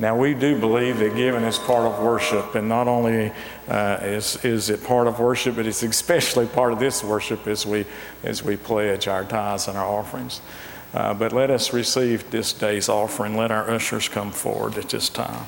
Now, 0.00 0.16
we 0.16 0.32
do 0.32 0.58
believe 0.58 0.98
that 1.00 1.14
giving 1.14 1.44
is 1.44 1.58
part 1.58 1.84
of 1.84 2.02
worship, 2.02 2.54
and 2.54 2.66
not 2.66 2.88
only 2.88 3.32
uh, 3.68 3.98
is, 4.00 4.42
is 4.42 4.70
it 4.70 4.82
part 4.82 5.06
of 5.06 5.20
worship, 5.20 5.56
but 5.56 5.66
it's 5.66 5.82
especially 5.82 6.46
part 6.46 6.72
of 6.72 6.78
this 6.78 7.04
worship 7.04 7.46
as 7.46 7.66
we, 7.66 7.84
as 8.24 8.42
we 8.42 8.56
pledge 8.56 9.08
our 9.08 9.26
tithes 9.26 9.68
and 9.68 9.76
our 9.76 9.84
offerings. 9.84 10.40
Uh, 10.94 11.12
but 11.12 11.34
let 11.34 11.50
us 11.50 11.74
receive 11.74 12.30
this 12.30 12.54
day's 12.54 12.88
offering. 12.88 13.36
Let 13.36 13.50
our 13.50 13.70
ushers 13.70 14.08
come 14.08 14.30
forward 14.30 14.78
at 14.78 14.88
this 14.88 15.10
time. 15.10 15.44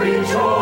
rejoice. 0.00 0.59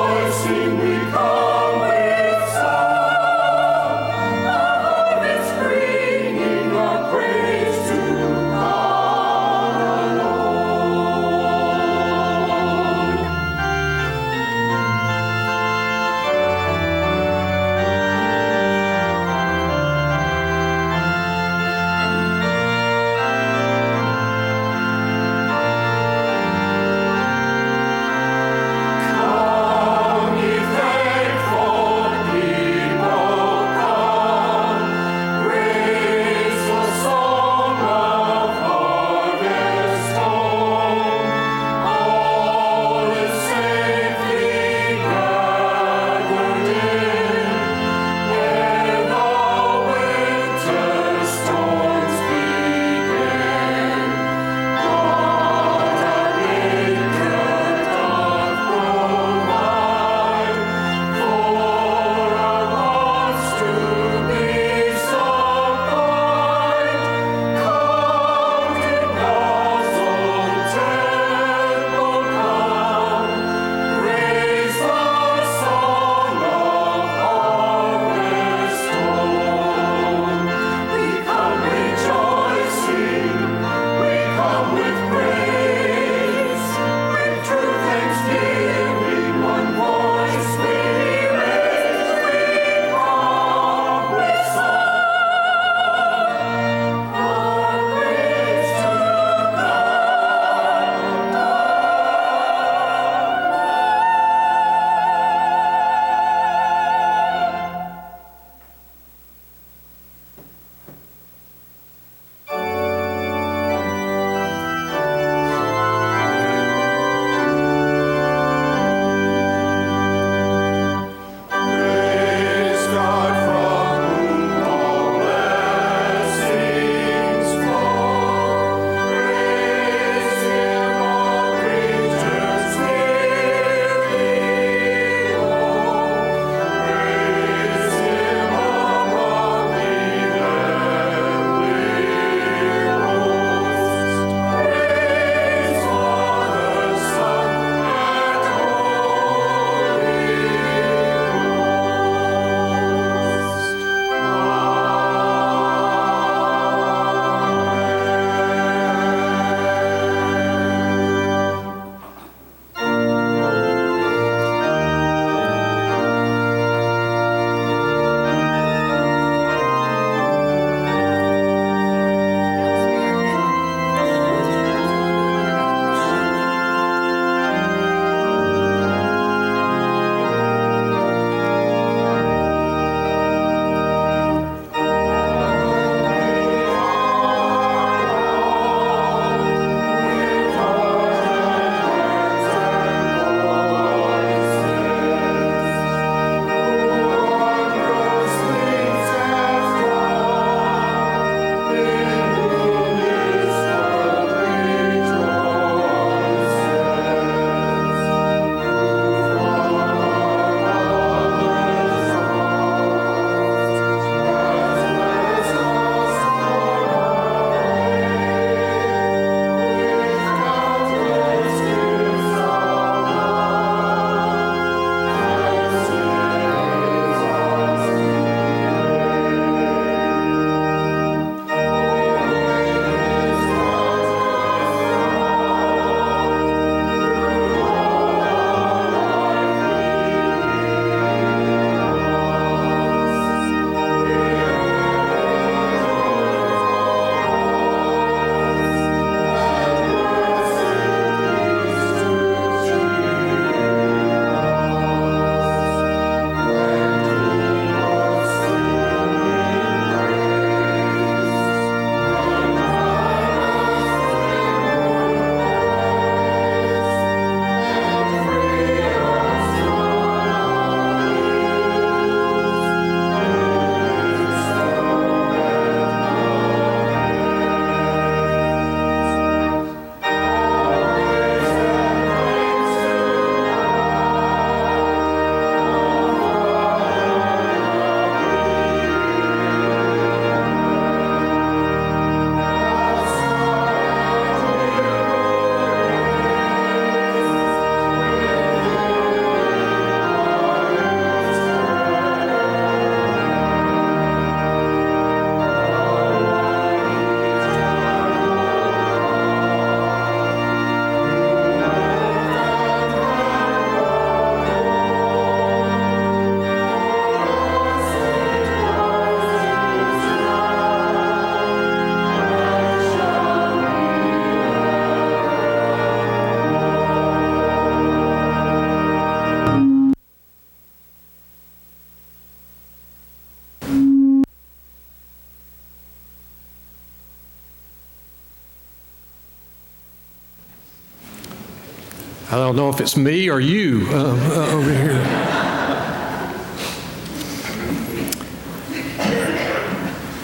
I 342.30 342.36
don't 342.36 342.56
know 342.56 342.68
if 342.68 342.78
it's 342.78 342.94
me 342.94 343.30
or 343.30 343.40
you 343.40 343.86
uh, 343.88 343.94
uh, 343.94 344.52
over 344.52 344.70
here. 344.70 344.98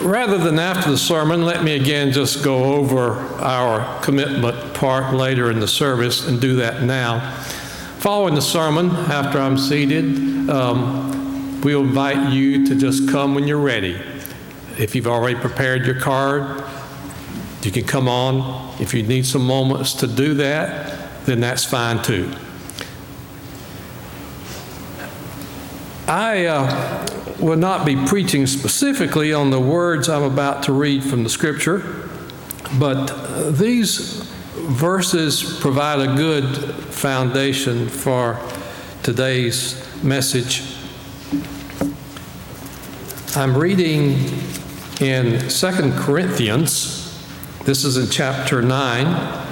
Rather 0.07 0.37
than 0.37 0.59
after 0.59 0.91
the 0.91 0.99
sermon, 0.99 1.47
let 1.47 1.65
me 1.65 1.77
again 1.77 2.13
just 2.13 2.45
go 2.45 2.75
over 2.75 3.13
our 3.41 4.03
commitment 4.03 4.75
part 4.75 5.15
later 5.15 5.51
in 5.51 5.61
the 5.61 5.67
service 5.67 6.29
and 6.29 6.39
do 6.43 6.57
that 6.57 6.83
now. 6.83 7.35
Following 8.01 8.35
the 8.35 8.43
sermon, 8.43 8.91
after 8.91 9.39
I'm 9.39 9.57
seated, 9.57 10.51
um, 10.51 11.63
we'll 11.63 11.85
invite 11.85 12.35
you 12.35 12.67
to 12.67 12.75
just 12.75 13.09
come 13.09 13.35
when 13.35 13.49
you're 13.49 13.57
ready. 13.57 13.99
If 14.79 14.95
you've 14.95 15.07
already 15.07 15.41
prepared 15.41 15.87
your 15.87 15.99
card, 15.99 16.63
you 17.63 17.71
can 17.71 17.85
come 17.85 18.09
on. 18.09 18.79
If 18.79 18.93
you 18.93 19.03
need 19.03 19.25
some 19.25 19.47
moments 19.47 19.95
to 19.95 20.07
do 20.07 20.35
that, 20.35 20.84
then 21.25 21.41
that's 21.41 21.65
fine 21.65 22.03
too. 22.03 22.31
I 26.07 26.47
uh, 26.47 27.07
will 27.39 27.57
not 27.57 27.87
be 27.87 27.97
preaching 28.07 28.47
specifically 28.47 29.33
on 29.33 29.51
the 29.51 29.61
words 29.61 30.09
I'm 30.09 30.23
about 30.23 30.65
to 30.65 30.73
read 30.73 31.03
from 31.03 31.23
the 31.23 31.31
scripture, 31.31 32.09
but 32.79 33.53
these 33.53 34.31
verses 34.55 35.59
provide 35.61 36.01
a 36.01 36.15
good 36.15 36.47
foundation 36.93 37.89
for 37.89 38.39
today's 39.03 39.83
message. 40.03 40.63
I'm 43.37 43.57
reading 43.57 44.19
in 45.01 45.49
2 45.49 45.93
Corinthians, 45.97 47.19
this 47.65 47.85
is 47.85 47.97
in 47.97 48.11
chapter 48.11 48.63
9, 48.63 49.44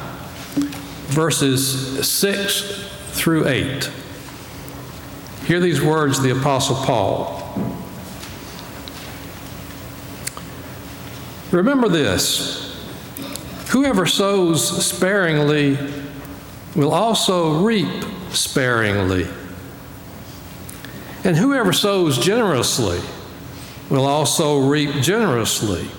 verses 1.13 2.09
6 2.09 2.89
through 3.13 3.47
8. 3.47 3.91
Hear 5.45 5.61
these 5.61 5.83
words 5.83 6.19
of 6.19 6.25
the 6.25 6.31
Apostle 6.31 6.77
Paul. 6.77 7.39
Remember 11.51 11.89
this 11.89 12.63
whoever 13.71 14.07
sows 14.07 14.85
sparingly 14.85 15.77
will 16.75 16.93
also 16.93 17.63
reap 17.63 18.05
sparingly, 18.31 19.27
and 21.25 21.37
whoever 21.37 21.73
sows 21.73 22.19
generously 22.19 23.01
will 23.91 24.07
also 24.07 24.67
reap 24.67 25.03
generously. 25.03 25.91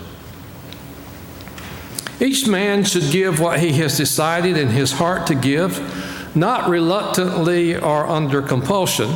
Each 2.24 2.48
man 2.48 2.86
should 2.86 3.12
give 3.12 3.42
what 3.42 3.60
he 3.60 3.74
has 3.74 3.98
decided 3.98 4.58
in 4.58 4.70
his 4.70 4.94
heart 4.94 5.28
to 5.28 5.36
give, 5.36 6.34
not 6.34 6.70
reluctantly 6.70 7.76
or 7.76 8.08
under 8.08 8.42
compulsion, 8.42 9.10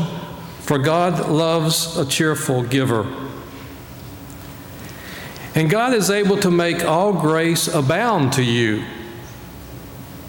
for 0.59 0.77
God 0.77 1.29
loves 1.29 1.97
a 1.97 2.05
cheerful 2.05 2.63
giver. 2.63 3.07
And 5.55 5.69
God 5.69 5.93
is 5.93 6.09
able 6.09 6.35
to 6.39 6.51
make 6.51 6.83
all 6.83 7.13
grace 7.13 7.69
abound 7.69 8.33
to 8.33 8.43
you, 8.43 8.83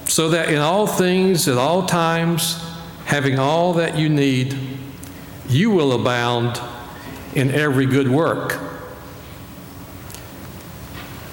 so 0.04 0.28
that 0.28 0.48
in 0.48 0.58
all 0.58 0.86
things, 0.86 1.48
at 1.48 1.58
all 1.58 1.84
times, 1.84 2.62
having 3.06 3.40
all 3.40 3.74
that 3.74 3.98
you 3.98 4.08
need, 4.08 4.56
you 5.48 5.72
will 5.72 5.92
abound 5.92 6.60
in 7.34 7.50
every 7.50 7.86
good 7.86 8.08
work. 8.08 8.77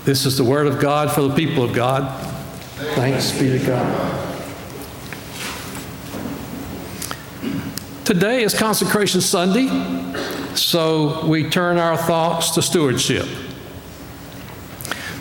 This 0.06 0.28
is 0.28 0.38
the 0.38 0.44
word 0.44 0.68
of 0.68 0.80
God 0.80 1.12
for 1.12 1.24
the 1.24 1.34
people 1.34 1.64
of 1.64 1.74
God. 1.74 2.24
Thanks 2.94 3.32
be 3.32 3.58
to 3.58 3.66
God. 3.66 4.38
Today 8.06 8.44
is 8.44 8.54
Consecration 8.54 9.20
Sunday, 9.20 9.68
so 10.54 11.26
we 11.26 11.50
turn 11.50 11.80
our 11.80 11.98
thoughts 11.98 12.52
to 12.52 12.62
stewardship. 12.62 13.26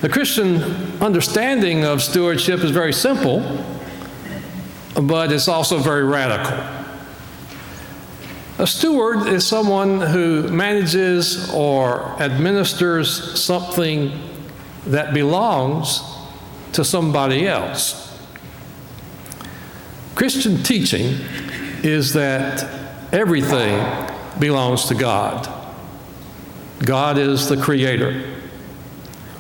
The 0.03 0.11
Christian 0.11 0.63
understanding 1.01 1.87
of 1.87 2.03
stewardship 2.03 2.61
is 2.61 2.71
very 2.71 2.93
simple, 2.93 3.41
but 5.01 5.33
it's 5.33 5.49
also 5.49 5.79
very 5.79 6.05
radical. 6.05 6.59
A 8.59 8.67
steward 8.67 9.29
is 9.29 9.47
someone 9.47 10.03
who 10.03 10.43
manages 10.49 11.51
or 11.55 12.03
administers 12.21 13.41
something 13.41 14.34
that 14.87 15.15
belongs 15.15 16.03
to 16.73 16.85
somebody 16.85 17.47
else. 17.47 18.19
Christian 20.15 20.63
teaching 20.63 21.19
is 21.83 22.13
that 22.13 22.69
everything 23.13 23.85
belongs 24.39 24.87
to 24.87 24.95
God. 24.95 25.49
God 26.85 27.19
is 27.19 27.49
the 27.49 27.57
creator. 27.57 28.25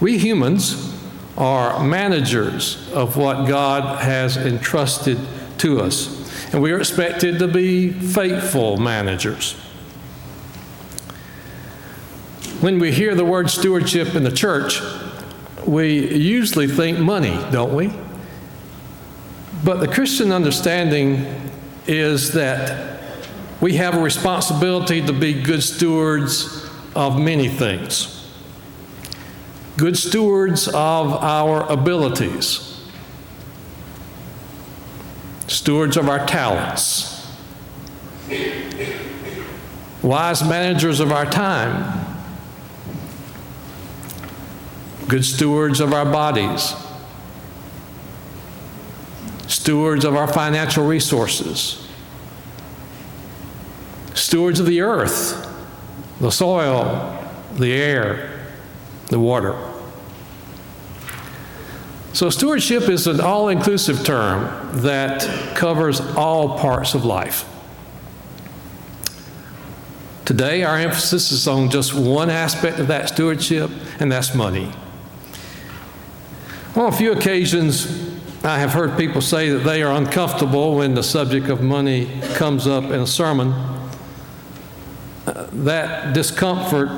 We 0.00 0.18
humans 0.18 0.92
are 1.36 1.82
managers 1.84 2.90
of 2.92 3.16
what 3.16 3.46
God 3.46 4.02
has 4.02 4.36
entrusted 4.36 5.18
to 5.58 5.80
us, 5.80 6.52
and 6.52 6.62
we 6.62 6.72
are 6.72 6.78
expected 6.78 7.38
to 7.40 7.48
be 7.48 7.92
faithful 7.92 8.76
managers. 8.76 9.54
When 12.60 12.78
we 12.78 12.92
hear 12.92 13.14
the 13.14 13.24
word 13.24 13.50
stewardship 13.50 14.14
in 14.14 14.24
the 14.24 14.32
church, 14.32 14.80
we 15.66 16.14
usually 16.16 16.66
think 16.66 16.98
money, 16.98 17.36
don't 17.50 17.74
we? 17.74 17.92
But 19.64 19.80
the 19.80 19.88
Christian 19.88 20.30
understanding 20.30 21.50
is 21.86 22.32
that 22.32 22.94
we 23.60 23.74
have 23.76 23.94
a 23.94 24.00
responsibility 24.00 25.04
to 25.04 25.12
be 25.12 25.40
good 25.42 25.62
stewards 25.62 26.68
of 26.94 27.18
many 27.18 27.48
things. 27.48 28.30
Good 29.76 29.96
stewards 29.96 30.68
of 30.68 31.12
our 31.12 31.70
abilities, 31.72 32.78
stewards 35.48 35.96
of 35.96 36.08
our 36.08 36.26
talents, 36.26 37.26
wise 40.02 40.46
managers 40.46 41.00
of 41.00 41.10
our 41.10 41.26
time, 41.26 42.03
good 45.08 45.24
stewards 45.24 45.80
of 45.80 45.92
our 45.92 46.04
bodies, 46.04 46.74
stewards 49.46 50.04
of 50.04 50.16
our 50.16 50.32
financial 50.32 50.86
resources, 50.86 51.86
stewards 54.14 54.60
of 54.60 54.66
the 54.66 54.80
earth, 54.80 55.46
the 56.20 56.30
soil, 56.30 57.22
the 57.56 57.72
air, 57.72 58.48
the 59.08 59.18
water. 59.18 59.56
So, 62.12 62.30
stewardship 62.30 62.88
is 62.88 63.08
an 63.08 63.20
all 63.20 63.48
inclusive 63.48 64.04
term 64.04 64.80
that 64.82 65.56
covers 65.56 66.00
all 66.00 66.58
parts 66.58 66.94
of 66.94 67.04
life. 67.04 67.44
Today, 70.24 70.62
our 70.62 70.78
emphasis 70.78 71.32
is 71.32 71.46
on 71.48 71.70
just 71.70 71.92
one 71.92 72.30
aspect 72.30 72.78
of 72.78 72.86
that 72.86 73.08
stewardship, 73.08 73.70
and 73.98 74.10
that's 74.10 74.34
money. 74.34 74.72
On 76.76 76.86
a 76.86 76.92
few 76.92 77.12
occasions, 77.12 77.86
I 78.42 78.58
have 78.58 78.72
heard 78.72 78.98
people 78.98 79.20
say 79.20 79.48
that 79.50 79.60
they 79.60 79.84
are 79.84 79.96
uncomfortable 79.96 80.74
when 80.74 80.96
the 80.96 81.04
subject 81.04 81.48
of 81.48 81.60
money 81.60 82.20
comes 82.34 82.66
up 82.66 82.82
in 82.82 83.00
a 83.00 83.06
sermon. 83.06 83.52
Uh, 85.24 85.46
that 85.52 86.14
discomfort 86.14 86.88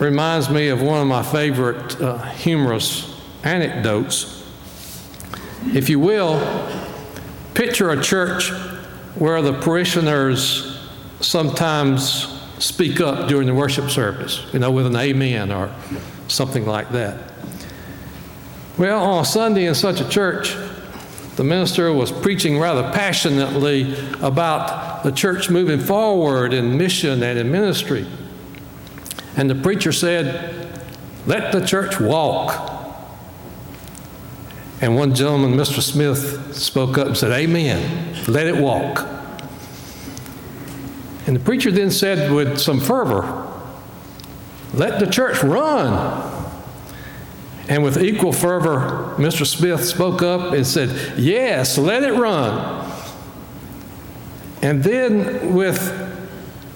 reminds 0.00 0.50
me 0.50 0.68
of 0.68 0.82
one 0.82 1.00
of 1.00 1.06
my 1.06 1.22
favorite 1.22 2.00
uh, 2.00 2.18
humorous 2.32 3.22
anecdotes. 3.44 4.44
If 5.66 5.88
you 5.88 6.00
will, 6.00 6.40
picture 7.54 7.90
a 7.90 8.02
church 8.02 8.50
where 9.14 9.40
the 9.40 9.52
parishioners 9.52 10.80
sometimes 11.20 12.26
speak 12.58 13.00
up 13.00 13.28
during 13.28 13.46
the 13.46 13.54
worship 13.54 13.88
service, 13.88 14.44
you 14.52 14.58
know, 14.58 14.72
with 14.72 14.86
an 14.86 14.96
amen 14.96 15.52
or 15.52 15.72
something 16.26 16.66
like 16.66 16.90
that. 16.90 17.18
Well, 18.78 19.04
on 19.04 19.24
Sunday 19.26 19.66
in 19.66 19.74
such 19.74 20.00
a 20.00 20.08
church, 20.08 20.56
the 21.36 21.44
minister 21.44 21.92
was 21.92 22.10
preaching 22.10 22.58
rather 22.58 22.82
passionately 22.92 23.94
about 24.20 25.02
the 25.02 25.12
church 25.12 25.50
moving 25.50 25.78
forward 25.78 26.54
in 26.54 26.78
mission 26.78 27.22
and 27.22 27.38
in 27.38 27.50
ministry. 27.50 28.06
And 29.36 29.50
the 29.50 29.54
preacher 29.54 29.92
said, 29.92 30.82
Let 31.26 31.52
the 31.52 31.64
church 31.66 32.00
walk. 32.00 32.70
And 34.80 34.96
one 34.96 35.14
gentleman, 35.14 35.52
Mr. 35.52 35.82
Smith, 35.82 36.54
spoke 36.56 36.96
up 36.96 37.08
and 37.08 37.16
said, 37.16 37.30
Amen. 37.30 38.16
Let 38.26 38.46
it 38.46 38.56
walk. 38.56 39.06
And 41.26 41.36
the 41.36 41.40
preacher 41.40 41.70
then 41.70 41.90
said 41.90 42.32
with 42.32 42.58
some 42.58 42.80
fervor, 42.80 43.48
Let 44.72 44.98
the 44.98 45.06
church 45.06 45.42
run. 45.42 46.31
And 47.68 47.84
with 47.84 48.02
equal 48.02 48.32
fervor, 48.32 49.14
Mr. 49.18 49.46
Smith 49.46 49.84
spoke 49.84 50.22
up 50.22 50.52
and 50.52 50.66
said, 50.66 51.18
Yes, 51.18 51.78
let 51.78 52.02
it 52.02 52.12
run. 52.12 52.90
And 54.62 54.82
then, 54.82 55.54
with 55.54 55.98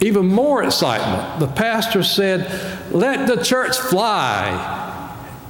even 0.01 0.27
more 0.27 0.63
excitement, 0.63 1.41
the 1.41 1.49
pastor 1.49 2.03
said, 2.03 2.93
Let 2.93 3.27
the 3.27 3.43
church 3.43 3.77
fly. 3.77 4.85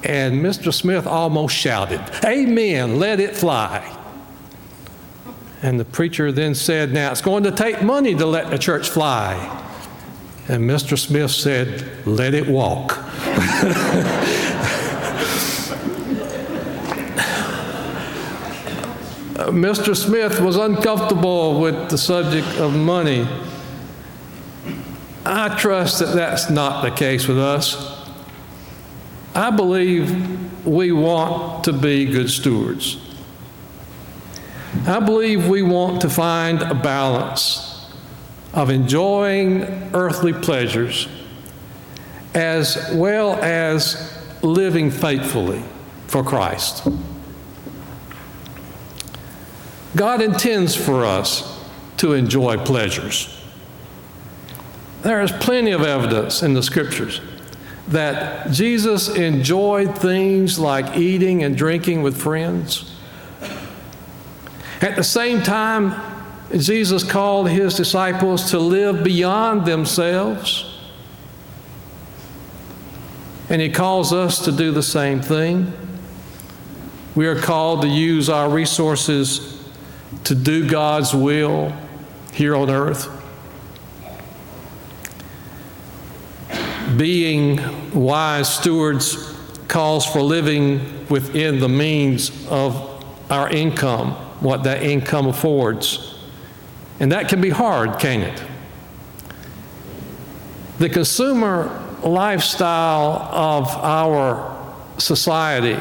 And 0.04 0.40
Mr. 0.44 0.72
Smith 0.72 1.06
almost 1.06 1.54
shouted, 1.54 2.00
Amen, 2.24 2.98
let 2.98 3.20
it 3.20 3.36
fly. 3.36 3.92
And 5.62 5.80
the 5.80 5.84
preacher 5.84 6.30
then 6.32 6.54
said, 6.54 6.92
Now 6.92 7.10
it's 7.10 7.22
going 7.22 7.44
to 7.44 7.50
take 7.50 7.82
money 7.82 8.14
to 8.14 8.26
let 8.26 8.50
the 8.50 8.58
church 8.58 8.88
fly. 8.88 9.62
And 10.48 10.68
Mr. 10.68 10.96
Smith 10.98 11.30
said, 11.30 12.06
Let 12.06 12.34
it 12.34 12.46
walk. 12.46 12.96
Mr. 19.36 19.94
Smith 19.94 20.40
was 20.40 20.56
uncomfortable 20.56 21.60
with 21.60 21.90
the 21.90 21.98
subject 21.98 22.48
of 22.58 22.74
money. 22.74 23.28
I 25.26 25.54
trust 25.58 25.98
that 25.98 26.14
that's 26.14 26.48
not 26.48 26.82
the 26.82 26.90
case 26.90 27.28
with 27.28 27.38
us. 27.38 28.08
I 29.34 29.50
believe 29.50 30.66
we 30.66 30.90
want 30.92 31.64
to 31.64 31.74
be 31.74 32.06
good 32.06 32.30
stewards. 32.30 32.98
I 34.86 35.00
believe 35.00 35.48
we 35.48 35.60
want 35.60 36.00
to 36.00 36.08
find 36.08 36.62
a 36.62 36.74
balance 36.74 37.90
of 38.54 38.70
enjoying 38.70 39.64
earthly 39.92 40.32
pleasures 40.32 41.08
as 42.32 42.90
well 42.94 43.34
as 43.34 44.18
living 44.42 44.90
faithfully 44.90 45.62
for 46.06 46.24
Christ. 46.24 46.86
God 49.96 50.20
intends 50.20 50.76
for 50.76 51.06
us 51.06 51.58
to 51.96 52.12
enjoy 52.12 52.58
pleasures. 52.58 53.32
There 55.00 55.22
is 55.22 55.32
plenty 55.32 55.70
of 55.70 55.80
evidence 55.80 56.42
in 56.42 56.52
the 56.52 56.62
scriptures 56.62 57.22
that 57.88 58.50
Jesus 58.50 59.08
enjoyed 59.08 59.96
things 59.96 60.58
like 60.58 60.98
eating 60.98 61.44
and 61.44 61.56
drinking 61.56 62.02
with 62.02 62.20
friends. 62.20 62.94
At 64.82 64.96
the 64.96 65.04
same 65.04 65.42
time, 65.42 65.94
Jesus 66.54 67.02
called 67.02 67.48
his 67.48 67.74
disciples 67.74 68.50
to 68.50 68.58
live 68.58 69.02
beyond 69.02 69.64
themselves. 69.64 70.78
And 73.48 73.62
he 73.62 73.70
calls 73.70 74.12
us 74.12 74.44
to 74.44 74.52
do 74.52 74.72
the 74.72 74.82
same 74.82 75.22
thing. 75.22 75.72
We 77.14 77.26
are 77.28 77.40
called 77.40 77.82
to 77.82 77.88
use 77.88 78.28
our 78.28 78.50
resources 78.50 79.55
to 80.26 80.34
do 80.34 80.68
God's 80.68 81.14
will 81.14 81.72
here 82.32 82.56
on 82.56 82.68
earth. 82.68 83.08
Being 86.96 87.60
wise 87.94 88.52
stewards 88.52 89.36
calls 89.68 90.04
for 90.04 90.20
living 90.20 91.06
within 91.08 91.60
the 91.60 91.68
means 91.68 92.44
of 92.48 93.04
our 93.30 93.48
income, 93.48 94.14
what 94.40 94.64
that 94.64 94.82
income 94.82 95.28
affords. 95.28 96.18
And 96.98 97.12
that 97.12 97.28
can 97.28 97.40
be 97.40 97.50
hard, 97.50 98.00
can't 98.00 98.24
it? 98.24 98.44
The 100.78 100.88
consumer 100.88 101.70
lifestyle 102.02 103.28
of 103.30 103.68
our 103.68 104.74
society 104.98 105.78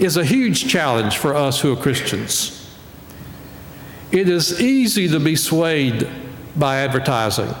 is 0.00 0.16
a 0.16 0.24
huge 0.24 0.68
challenge 0.68 1.16
for 1.16 1.36
us 1.36 1.60
who 1.60 1.72
are 1.72 1.76
Christians. 1.76 2.57
It 4.10 4.28
is 4.28 4.60
easy 4.60 5.08
to 5.08 5.20
be 5.20 5.36
swayed 5.36 6.08
by 6.56 6.78
advertising. 6.78 7.54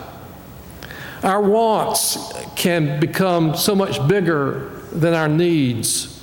Our 1.22 1.42
wants 1.42 2.32
can 2.56 3.00
become 3.00 3.54
so 3.54 3.74
much 3.74 4.06
bigger 4.08 4.70
than 4.92 5.14
our 5.14 5.28
needs. 5.28 6.14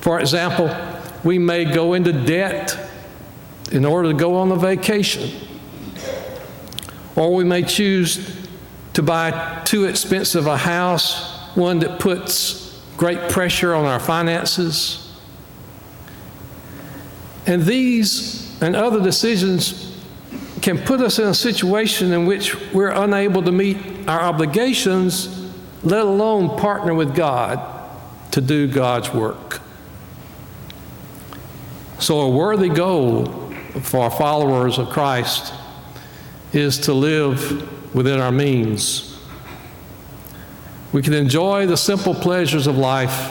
For 0.00 0.20
example, 0.20 0.74
we 1.24 1.38
may 1.38 1.64
go 1.64 1.94
into 1.94 2.12
debt 2.12 2.78
in 3.72 3.84
order 3.84 4.12
to 4.12 4.14
go 4.16 4.36
on 4.36 4.52
a 4.52 4.56
vacation, 4.56 5.30
or 7.16 7.34
we 7.34 7.42
may 7.42 7.62
choose 7.62 8.46
to 8.92 9.02
buy 9.02 9.62
too 9.64 9.84
expensive 9.84 10.46
a 10.46 10.56
house, 10.56 11.50
one 11.56 11.80
that 11.80 11.98
puts 11.98 12.80
great 12.96 13.28
pressure 13.30 13.74
on 13.74 13.84
our 13.84 13.98
finances. 13.98 15.05
And 17.46 17.62
these 17.62 18.60
and 18.60 18.74
other 18.74 19.02
decisions 19.02 19.96
can 20.62 20.78
put 20.78 21.00
us 21.00 21.18
in 21.18 21.28
a 21.28 21.34
situation 21.34 22.12
in 22.12 22.26
which 22.26 22.72
we're 22.72 22.90
unable 22.90 23.42
to 23.42 23.52
meet 23.52 24.08
our 24.08 24.20
obligations, 24.20 25.52
let 25.84 26.00
alone 26.00 26.58
partner 26.58 26.92
with 26.94 27.14
God 27.14 27.60
to 28.32 28.40
do 28.40 28.66
God's 28.66 29.12
work. 29.12 29.60
So, 31.98 32.20
a 32.20 32.28
worthy 32.28 32.68
goal 32.68 33.26
for 33.82 34.10
followers 34.10 34.78
of 34.78 34.90
Christ 34.90 35.54
is 36.52 36.78
to 36.80 36.92
live 36.92 37.94
within 37.94 38.20
our 38.20 38.32
means. 38.32 39.18
We 40.92 41.02
can 41.02 41.12
enjoy 41.12 41.66
the 41.66 41.76
simple 41.76 42.14
pleasures 42.14 42.66
of 42.66 42.76
life 42.76 43.30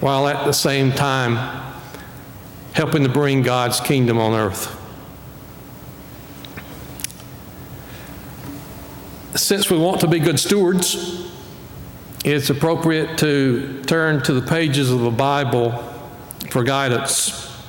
while 0.00 0.28
at 0.28 0.46
the 0.46 0.52
same 0.52 0.92
time 0.92 1.67
helping 2.78 3.02
to 3.02 3.08
bring 3.08 3.42
God's 3.42 3.80
kingdom 3.80 4.20
on 4.20 4.34
earth. 4.34 4.80
Since 9.34 9.68
we 9.68 9.76
want 9.76 10.00
to 10.02 10.06
be 10.06 10.20
good 10.20 10.38
stewards, 10.38 11.28
it's 12.24 12.50
appropriate 12.50 13.18
to 13.18 13.82
turn 13.82 14.22
to 14.22 14.32
the 14.32 14.48
pages 14.48 14.92
of 14.92 15.00
the 15.00 15.10
Bible 15.10 15.72
for 16.50 16.62
guidance. 16.62 17.60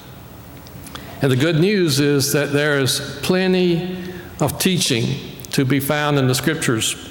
And 1.23 1.31
the 1.31 1.35
good 1.35 1.59
news 1.59 1.99
is 1.99 2.31
that 2.33 2.51
there 2.51 2.77
is 2.77 3.19
plenty 3.23 4.13
of 4.39 4.59
teaching 4.59 5.41
to 5.53 5.65
be 5.65 5.79
found 5.79 6.19
in 6.19 6.27
the 6.27 6.35
scriptures. 6.35 7.09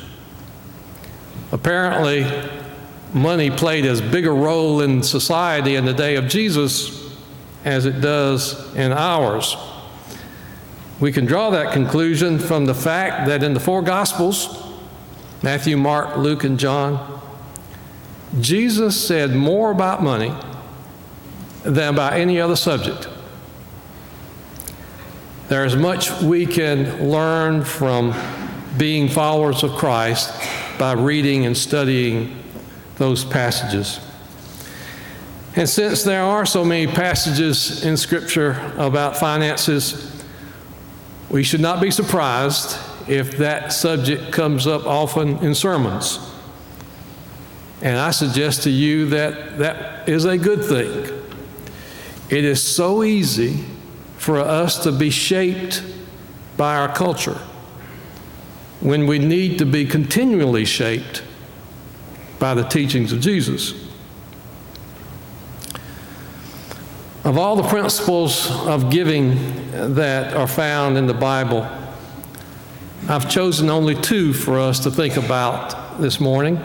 Apparently, 1.51 2.25
money 3.13 3.51
played 3.51 3.85
as 3.85 4.01
big 4.01 4.25
a 4.25 4.31
role 4.31 4.83
in 4.83 5.03
society 5.03 5.75
in 5.75 5.85
the 5.85 5.93
day 5.93 6.15
of 6.15 6.29
Jesus 6.29 7.08
as 7.65 7.87
it 7.87 8.01
does 8.01 8.75
in 8.75 8.93
ours. 8.93 9.57
We 11.01 11.13
can 11.13 11.27
draw 11.27 11.51
that 11.51 11.73
conclusion 11.73 12.39
from 12.39 12.65
the 12.65 12.75
fact 12.75 13.27
that 13.29 13.43
in 13.43 13.55
the 13.55 13.61
four 13.61 13.83
Gospels 13.83 14.65
Matthew, 15.41 15.77
Mark, 15.77 16.17
Luke, 16.17 16.43
and 16.43 16.59
John 16.59 17.19
Jesus 18.41 19.03
said 19.07 19.35
more 19.35 19.71
about 19.71 20.03
money 20.03 20.33
than 21.63 21.95
about 21.95 22.13
any 22.13 22.41
other 22.41 22.57
subject. 22.57 23.09
There 25.49 25.65
is 25.65 25.77
much 25.77 26.11
we 26.21 26.45
can 26.45 27.11
learn 27.11 27.65
from 27.65 28.15
being 28.77 29.09
followers 29.09 29.63
of 29.63 29.73
Christ 29.73 30.31
by 30.79 30.93
reading 30.93 31.47
and 31.47 31.57
studying 31.57 32.37
those 32.97 33.25
passages. 33.25 33.99
And 35.59 35.69
since 35.69 36.05
there 36.05 36.23
are 36.23 36.47
so 36.47 36.65
many 36.65 36.87
passages 36.87 37.85
in 37.85 37.97
Scripture 37.97 38.73
about 38.77 39.17
finances, 39.17 40.25
we 41.31 41.43
should 41.43 41.61
not 41.61 41.81
be 41.81 41.91
surprised 41.91 42.79
if 43.09 43.39
that 43.39 43.73
subject 43.73 44.31
comes 44.31 44.69
up 44.69 44.87
often 44.87 45.39
in 45.39 45.57
sermons. 45.57 46.21
And 47.83 47.99
I 47.99 48.13
suggest 48.13 48.63
to 48.63 48.71
you 48.71 49.07
that 49.07 49.59
that 49.59 50.09
is 50.09 50.27
a 50.27 50.39
good 50.39 50.65
thing. 50.65 51.13
It 52.31 52.45
is 52.45 52.63
so 52.63 53.03
easy 53.03 53.65
for 54.17 54.39
us 54.39 54.85
to 54.85 54.93
be 54.93 55.11
shaped 55.11 55.83
by 56.57 56.77
our 56.77 56.95
culture 56.95 57.41
when 58.79 59.09
we 59.09 59.19
need 59.19 59.59
to 59.59 59.67
be 59.67 59.87
continually 59.87 60.65
shaped 60.65 61.25
by 62.39 62.55
the 62.55 62.63
teachings 62.63 63.11
of 63.13 63.19
Jesus. 63.19 63.88
Of 67.29 67.37
all 67.37 67.57
the 67.57 67.69
principles 67.69 68.51
of 68.67 68.89
giving 68.89 69.37
that 69.97 70.33
are 70.33 70.47
found 70.47 70.97
in 70.97 71.07
the 71.07 71.13
Bible, 71.13 71.69
I've 73.07 73.29
chosen 73.29 73.69
only 73.69 73.95
two 73.97 74.33
for 74.33 74.59
us 74.59 74.81
to 74.85 74.91
think 74.91 75.19
about 75.19 76.01
this 76.01 76.21
morning. 76.21 76.59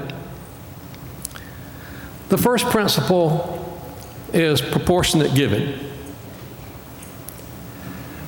The 2.30 2.38
first 2.38 2.64
principle 2.68 3.78
is 4.32 4.62
proportionate 4.62 5.36
giving. 5.36 5.78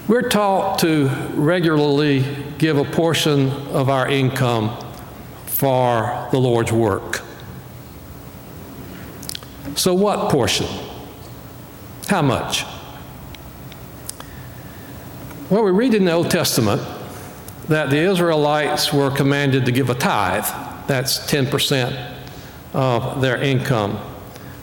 We're 0.10 0.28
taught 0.28 0.80
to 0.80 1.08
regularly 1.36 2.26
give 2.58 2.78
a 2.78 2.84
portion 2.84 3.50
of 3.70 3.88
our 3.88 4.10
income 4.10 4.78
for 5.46 6.28
the 6.34 6.38
Lord's 6.38 6.74
work. 6.74 7.22
So, 9.76 9.94
what 9.94 10.30
portion? 10.30 10.68
How 12.08 12.22
much? 12.22 12.66
Well, 15.50 15.64
we 15.64 15.72
read 15.72 15.94
in 15.94 16.06
the 16.06 16.12
Old 16.12 16.30
Testament 16.30 16.82
that 17.68 17.90
the 17.90 17.98
Israelites 17.98 18.94
were 18.94 19.10
commanded 19.10 19.66
to 19.66 19.72
give 19.72 19.90
a 19.90 19.96
tithe. 19.96 20.46
That's 20.88 21.20
10% 21.32 22.14
of 22.74 23.22
their 23.22 23.42
income. 23.42 24.00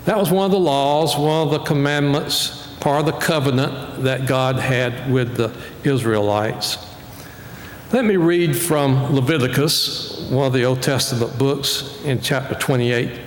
That 0.04 0.16
was 0.16 0.30
one 0.30 0.44
of 0.44 0.50
the 0.52 0.58
laws, 0.58 1.16
one 1.16 1.46
of 1.46 1.52
the 1.52 1.60
commandments, 1.60 2.76
part 2.80 3.00
of 3.00 3.06
the 3.06 3.20
covenant 3.20 4.04
that 4.04 4.26
God 4.26 4.56
had 4.56 5.10
with 5.10 5.36
the 5.36 5.52
Israelites. 5.84 6.78
Let 7.92 8.04
me 8.04 8.16
read 8.16 8.56
from 8.56 9.14
Leviticus, 9.14 10.28
one 10.30 10.46
of 10.46 10.52
the 10.52 10.64
Old 10.64 10.82
Testament 10.82 11.38
books, 11.38 12.00
in 12.04 12.20
chapter 12.20 12.54
28. 12.54 13.20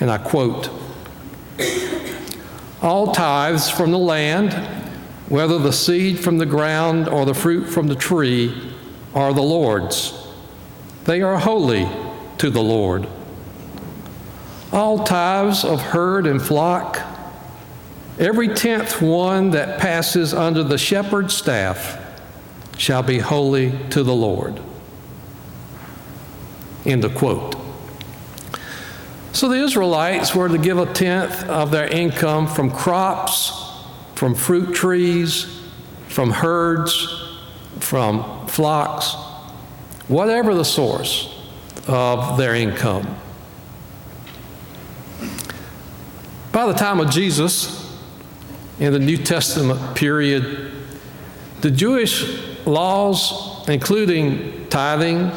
And 0.00 0.10
I 0.10 0.18
quote 0.18 0.70
All 2.86 3.12
tithes 3.12 3.68
from 3.68 3.90
the 3.90 3.98
land, 3.98 4.52
whether 5.28 5.58
the 5.58 5.72
seed 5.72 6.20
from 6.20 6.38
the 6.38 6.46
ground 6.46 7.08
or 7.08 7.26
the 7.26 7.34
fruit 7.34 7.64
from 7.64 7.88
the 7.88 7.96
tree, 7.96 8.72
are 9.12 9.34
the 9.34 9.42
Lord's. 9.42 10.14
They 11.02 11.20
are 11.20 11.36
holy 11.36 11.88
to 12.38 12.48
the 12.48 12.62
Lord. 12.62 13.08
All 14.70 15.02
tithes 15.02 15.64
of 15.64 15.80
herd 15.80 16.28
and 16.28 16.40
flock, 16.40 17.00
every 18.20 18.54
tenth 18.54 19.02
one 19.02 19.50
that 19.50 19.80
passes 19.80 20.32
under 20.32 20.62
the 20.62 20.78
shepherd's 20.78 21.34
staff, 21.34 21.98
shall 22.78 23.02
be 23.02 23.18
holy 23.18 23.76
to 23.90 24.04
the 24.04 24.14
Lord. 24.14 24.60
End 26.84 27.04
of 27.04 27.16
quote. 27.16 27.55
So 29.36 29.50
the 29.50 29.62
Israelites 29.62 30.34
were 30.34 30.48
to 30.48 30.56
give 30.56 30.78
a 30.78 30.90
tenth 30.90 31.44
of 31.44 31.70
their 31.70 31.86
income 31.86 32.46
from 32.46 32.70
crops, 32.70 33.70
from 34.14 34.34
fruit 34.34 34.74
trees, 34.74 35.60
from 36.08 36.30
herds, 36.30 37.36
from 37.78 38.46
flocks, 38.46 39.14
whatever 40.08 40.54
the 40.54 40.64
source 40.64 41.38
of 41.86 42.38
their 42.38 42.54
income. 42.54 43.14
By 46.50 46.64
the 46.64 46.72
time 46.72 46.98
of 46.98 47.10
Jesus, 47.10 47.94
in 48.80 48.94
the 48.94 48.98
New 48.98 49.18
Testament 49.18 49.94
period, 49.94 50.72
the 51.60 51.70
Jewish 51.70 52.24
laws, 52.64 53.68
including 53.68 54.66
tithing, 54.70 55.30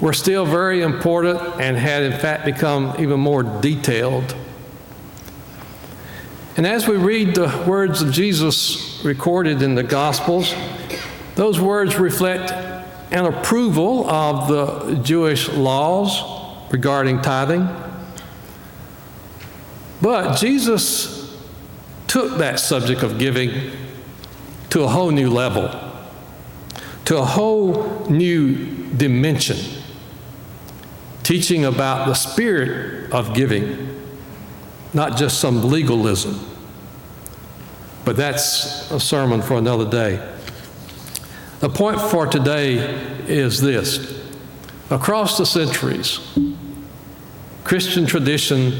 were 0.00 0.12
still 0.12 0.44
very 0.44 0.82
important 0.82 1.40
and 1.60 1.76
had, 1.76 2.02
in 2.02 2.18
fact, 2.18 2.44
become 2.44 2.94
even 2.98 3.20
more 3.20 3.42
detailed. 3.42 4.36
And 6.56 6.66
as 6.66 6.86
we 6.86 6.96
read 6.96 7.34
the 7.34 7.64
words 7.66 8.00
of 8.02 8.12
Jesus 8.12 9.02
recorded 9.04 9.62
in 9.62 9.74
the 9.74 9.82
Gospels, 9.82 10.54
those 11.34 11.60
words 11.60 11.96
reflect 11.96 12.52
an 13.10 13.26
approval 13.26 14.08
of 14.08 14.48
the 14.48 14.96
Jewish 15.02 15.48
laws 15.48 16.70
regarding 16.72 17.22
tithing. 17.22 17.68
But 20.00 20.36
Jesus 20.36 21.38
took 22.06 22.38
that 22.38 22.60
subject 22.60 23.02
of 23.02 23.18
giving 23.18 23.72
to 24.70 24.82
a 24.82 24.88
whole 24.88 25.10
new 25.10 25.30
level, 25.30 25.70
to 27.06 27.18
a 27.18 27.24
whole 27.24 28.06
new 28.08 28.86
dimension, 28.96 29.56
teaching 31.24 31.64
about 31.64 32.06
the 32.06 32.14
spirit 32.14 33.12
of 33.12 33.34
giving, 33.34 34.00
not 34.92 35.16
just 35.16 35.40
some 35.40 35.68
legalism. 35.68 36.38
But 38.04 38.16
that's 38.16 38.90
a 38.90 39.00
sermon 39.00 39.42
for 39.42 39.54
another 39.54 39.90
day. 39.90 40.30
The 41.60 41.70
point 41.70 42.00
for 42.00 42.26
today 42.26 42.74
is 43.26 43.60
this 43.60 44.22
across 44.90 45.38
the 45.38 45.46
centuries, 45.46 46.20
Christian 47.64 48.04
tradition 48.04 48.72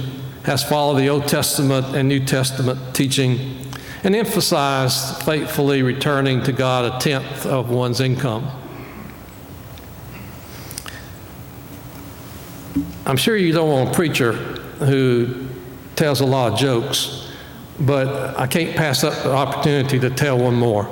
has 0.45 0.63
followed 0.63 0.99
the 0.99 1.09
Old 1.09 1.27
Testament 1.27 1.97
and 1.97 2.07
New 2.07 2.23
Testament 2.23 2.95
teaching 2.95 3.65
and 4.03 4.15
emphasized 4.15 5.23
faithfully 5.23 5.83
returning 5.83 6.43
to 6.43 6.53
God 6.53 6.85
a 6.85 6.99
tenth 6.99 7.47
of 7.47 7.71
one's 7.71 8.01
income. 8.01 8.51
I'm 13.07 13.17
sure 13.17 13.37
you 13.37 13.53
don't 13.53 13.71
want 13.71 13.91
a 13.91 13.93
preacher 13.93 14.33
who 14.33 15.49
tells 15.97 16.21
a 16.21 16.27
lot 16.27 16.53
of 16.53 16.59
jokes, 16.59 17.31
but 17.81 18.39
I 18.39 18.47
can't 18.47 18.77
pass 18.77 19.05
up 19.05 19.15
the 19.23 19.33
opportunity 19.33 19.99
to 20.01 20.11
tell 20.11 20.39
one 20.39 20.55
more. 20.55 20.89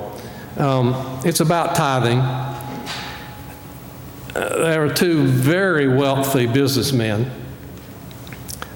Um, 0.57 1.19
it's 1.25 1.39
about 1.39 1.75
tithing. 1.75 2.19
Uh, 2.19 2.53
there 4.35 4.81
were 4.81 4.93
two 4.93 5.25
very 5.25 5.87
wealthy 5.87 6.47
businessmen. 6.47 7.29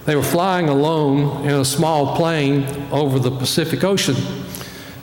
They 0.05 0.15
were 0.15 0.23
flying 0.23 0.69
alone 0.69 1.45
in 1.45 1.53
a 1.53 1.65
small 1.65 2.15
plane 2.15 2.65
over 2.91 3.19
the 3.19 3.31
Pacific 3.31 3.83
Ocean. 3.83 4.15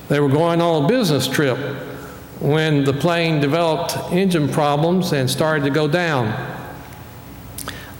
They 0.08 0.20
were 0.20 0.28
going 0.28 0.60
on 0.60 0.84
a 0.84 0.88
business 0.88 1.26
trip 1.26 1.58
when 2.40 2.84
the 2.84 2.92
plane 2.92 3.40
developed 3.40 3.96
engine 4.12 4.48
problems 4.48 5.12
and 5.12 5.30
started 5.30 5.64
to 5.64 5.70
go 5.70 5.88
down. 5.88 6.53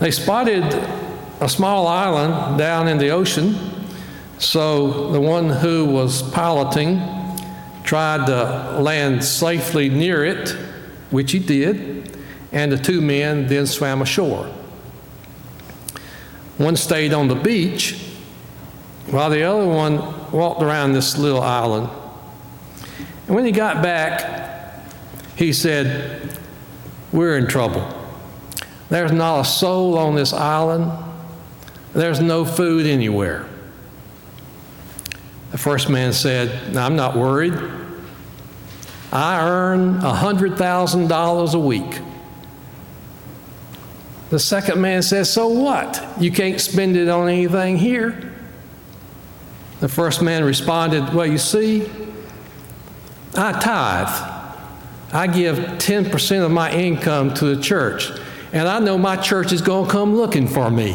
They 0.05 0.11
spotted 0.11 0.65
a 1.41 1.49
small 1.49 1.87
island 1.87 2.59
down 2.59 2.89
in 2.89 2.99
the 2.99 3.09
ocean, 3.09 3.59
so 4.37 5.11
the 5.11 5.19
one 5.19 5.49
who 5.49 5.87
was 5.87 6.23
piloting 6.31 7.01
tried 7.85 8.27
to 8.27 8.81
land 8.83 9.25
safely 9.25 9.89
near 9.89 10.23
it, 10.23 10.51
which 11.11 11.33
he 11.33 11.39
did, 11.39 12.19
and 12.53 12.71
the 12.71 12.77
two 12.77 13.01
men 13.01 13.47
then 13.47 13.65
swam 13.67 14.03
ashore. 14.03 14.45
One 16.59 16.77
stayed 16.77 17.15
on 17.15 17.29
the 17.29 17.35
beach, 17.35 17.99
while 19.07 19.31
the 19.31 19.43
other 19.43 19.67
one 19.67 19.97
walked 20.33 20.63
around 20.63 20.93
this 20.93 21.17
little 21.17 21.41
island. 21.41 21.89
And 23.27 23.35
when 23.35 23.47
he 23.47 23.53
got 23.53 23.83
back, 23.83 24.85
he 25.37 25.55
said, 25.55 26.39
We're 27.11 27.39
in 27.39 27.47
trouble. 27.47 28.04
There's 28.95 29.11
not 29.11 29.41
a 29.41 29.45
soul 29.45 29.99
on 29.99 30.15
this 30.15 30.33
island. 30.33 30.89
There's 31.95 32.21
no 32.21 32.45
food 32.45 32.87
anywhere. 32.87 33.45
The 35.51 35.59
first 35.59 35.91
man 35.91 36.13
said, 36.13 36.77
I'm 36.77 36.95
not 36.95 37.17
worried. 37.17 37.55
I 39.13 39.51
earn 39.51 39.99
$100,000 39.99 41.55
a 41.55 41.59
week. 41.59 42.01
The 44.31 44.39
second 44.39 44.81
man 44.81 45.03
says, 45.03 45.29
So 45.29 45.49
what? 45.49 46.07
You 46.21 46.31
can't 46.31 46.61
spend 46.61 46.97
it 46.97 47.09
on 47.09 47.29
anything 47.29 47.77
here. 47.77 48.33
The 49.81 49.89
first 49.89 50.23
man 50.23 50.45
responded, 50.45 51.13
Well, 51.13 51.27
you 51.27 51.39
see, 51.39 51.91
I 53.35 53.59
tithe. 53.59 54.31
I 55.13 55.27
give 55.27 55.57
10% 55.57 56.45
of 56.45 56.53
my 56.53 56.73
income 56.73 57.35
to 57.35 57.57
the 57.57 57.61
church, 57.61 58.13
and 58.55 58.69
I 58.69 58.79
know 58.79 58.97
my 58.97 59.17
church 59.17 59.53
is 59.53 59.61
going 59.61 59.87
to 59.87 59.91
come 59.91 60.15
looking 60.15 60.47
for 60.47 60.71
me. 60.71 60.93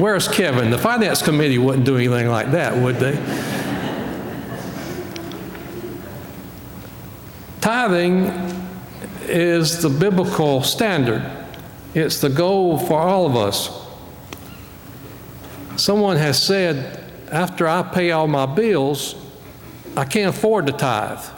Where's 0.00 0.28
Kevin? 0.28 0.70
The 0.70 0.78
finance 0.78 1.22
committee 1.22 1.58
wouldn't 1.58 1.84
do 1.84 1.96
anything 1.96 2.28
like 2.28 2.52
that, 2.52 2.76
would 2.76 2.96
they? 2.96 3.16
Tithing 7.60 8.30
is 9.22 9.82
the 9.82 9.88
biblical 9.88 10.62
standard. 10.62 11.28
It's 11.94 12.20
the 12.20 12.28
goal 12.28 12.78
for 12.78 13.00
all 13.00 13.26
of 13.26 13.34
us. 13.34 13.84
Someone 15.74 16.16
has 16.16 16.40
said, 16.40 17.02
after 17.32 17.66
I 17.66 17.82
pay 17.82 18.12
all 18.12 18.28
my 18.28 18.46
bills, 18.46 19.16
I 19.96 20.04
can't 20.04 20.32
afford 20.32 20.68
to 20.68 20.72
tithe. 20.72 21.35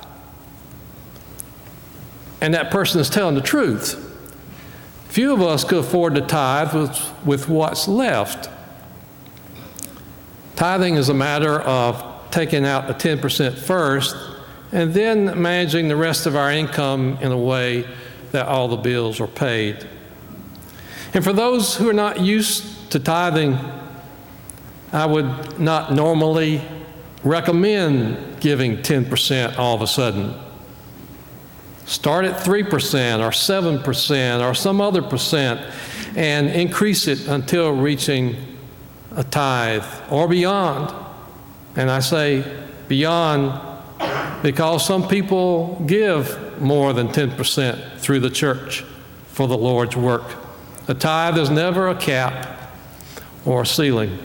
And 2.40 2.54
that 2.54 2.70
person 2.70 3.00
is 3.00 3.10
telling 3.10 3.34
the 3.34 3.40
truth. 3.40 4.04
Few 5.08 5.32
of 5.32 5.40
us 5.42 5.64
could 5.64 5.78
afford 5.78 6.14
to 6.14 6.20
tithe 6.20 6.74
with, 6.74 7.12
with 7.24 7.48
what's 7.48 7.88
left. 7.88 8.50
Tithing 10.54 10.96
is 10.96 11.08
a 11.08 11.14
matter 11.14 11.60
of 11.60 12.04
taking 12.30 12.64
out 12.64 12.86
the 12.88 12.94
10% 12.94 13.56
first 13.56 14.16
and 14.70 14.92
then 14.92 15.40
managing 15.40 15.88
the 15.88 15.96
rest 15.96 16.26
of 16.26 16.36
our 16.36 16.52
income 16.52 17.18
in 17.20 17.32
a 17.32 17.38
way 17.38 17.86
that 18.32 18.46
all 18.46 18.68
the 18.68 18.76
bills 18.76 19.20
are 19.20 19.26
paid. 19.26 19.86
And 21.14 21.24
for 21.24 21.32
those 21.32 21.76
who 21.76 21.88
are 21.88 21.94
not 21.94 22.20
used 22.20 22.90
to 22.90 22.98
tithing, 22.98 23.58
I 24.92 25.06
would 25.06 25.58
not 25.58 25.92
normally 25.92 26.62
recommend 27.24 28.40
giving 28.40 28.78
10% 28.78 29.58
all 29.58 29.74
of 29.74 29.82
a 29.82 29.86
sudden. 29.86 30.38
Start 31.88 32.26
at 32.26 32.44
3% 32.44 32.66
or 33.20 33.30
7% 33.30 34.46
or 34.46 34.52
some 34.52 34.78
other 34.78 35.00
percent 35.00 35.58
and 36.14 36.50
increase 36.50 37.08
it 37.08 37.26
until 37.28 37.72
reaching 37.72 38.36
a 39.16 39.24
tithe 39.24 39.86
or 40.10 40.28
beyond. 40.28 40.94
And 41.76 41.90
I 41.90 42.00
say 42.00 42.44
beyond 42.88 43.58
because 44.42 44.84
some 44.84 45.08
people 45.08 45.82
give 45.86 46.60
more 46.60 46.92
than 46.92 47.08
10% 47.08 47.96
through 47.96 48.20
the 48.20 48.28
church 48.28 48.82
for 49.28 49.48
the 49.48 49.56
Lord's 49.56 49.96
work. 49.96 50.34
A 50.88 50.94
tithe 50.94 51.38
is 51.38 51.48
never 51.48 51.88
a 51.88 51.94
cap 51.94 52.70
or 53.46 53.62
a 53.62 53.66
ceiling. 53.66 54.18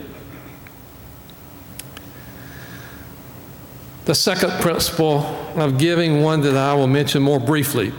The 4.04 4.14
second 4.14 4.50
principle 4.60 5.43
of 5.54 5.78
giving, 5.78 6.22
one 6.22 6.40
that 6.42 6.56
I 6.56 6.74
will 6.74 6.86
mention 6.86 7.22
more 7.22 7.40
briefly, 7.40 7.92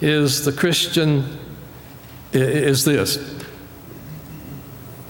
is 0.00 0.44
the 0.44 0.52
Christian, 0.52 1.38
is 2.32 2.84
this. 2.84 3.18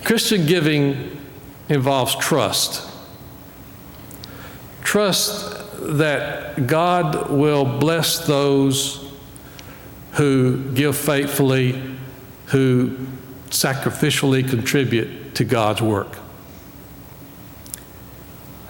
Christian 0.04 0.46
giving 0.46 1.20
involves 1.68 2.14
trust. 2.16 2.88
Trust 4.82 5.54
that 5.80 6.66
God 6.66 7.30
will 7.30 7.64
bless 7.64 8.26
those 8.26 9.12
who 10.12 10.72
give 10.72 10.96
faithfully, 10.96 11.96
who 12.46 12.96
sacrificially 13.50 14.48
contribute 14.48 15.34
to 15.34 15.44
God's 15.44 15.82
work. 15.82 16.18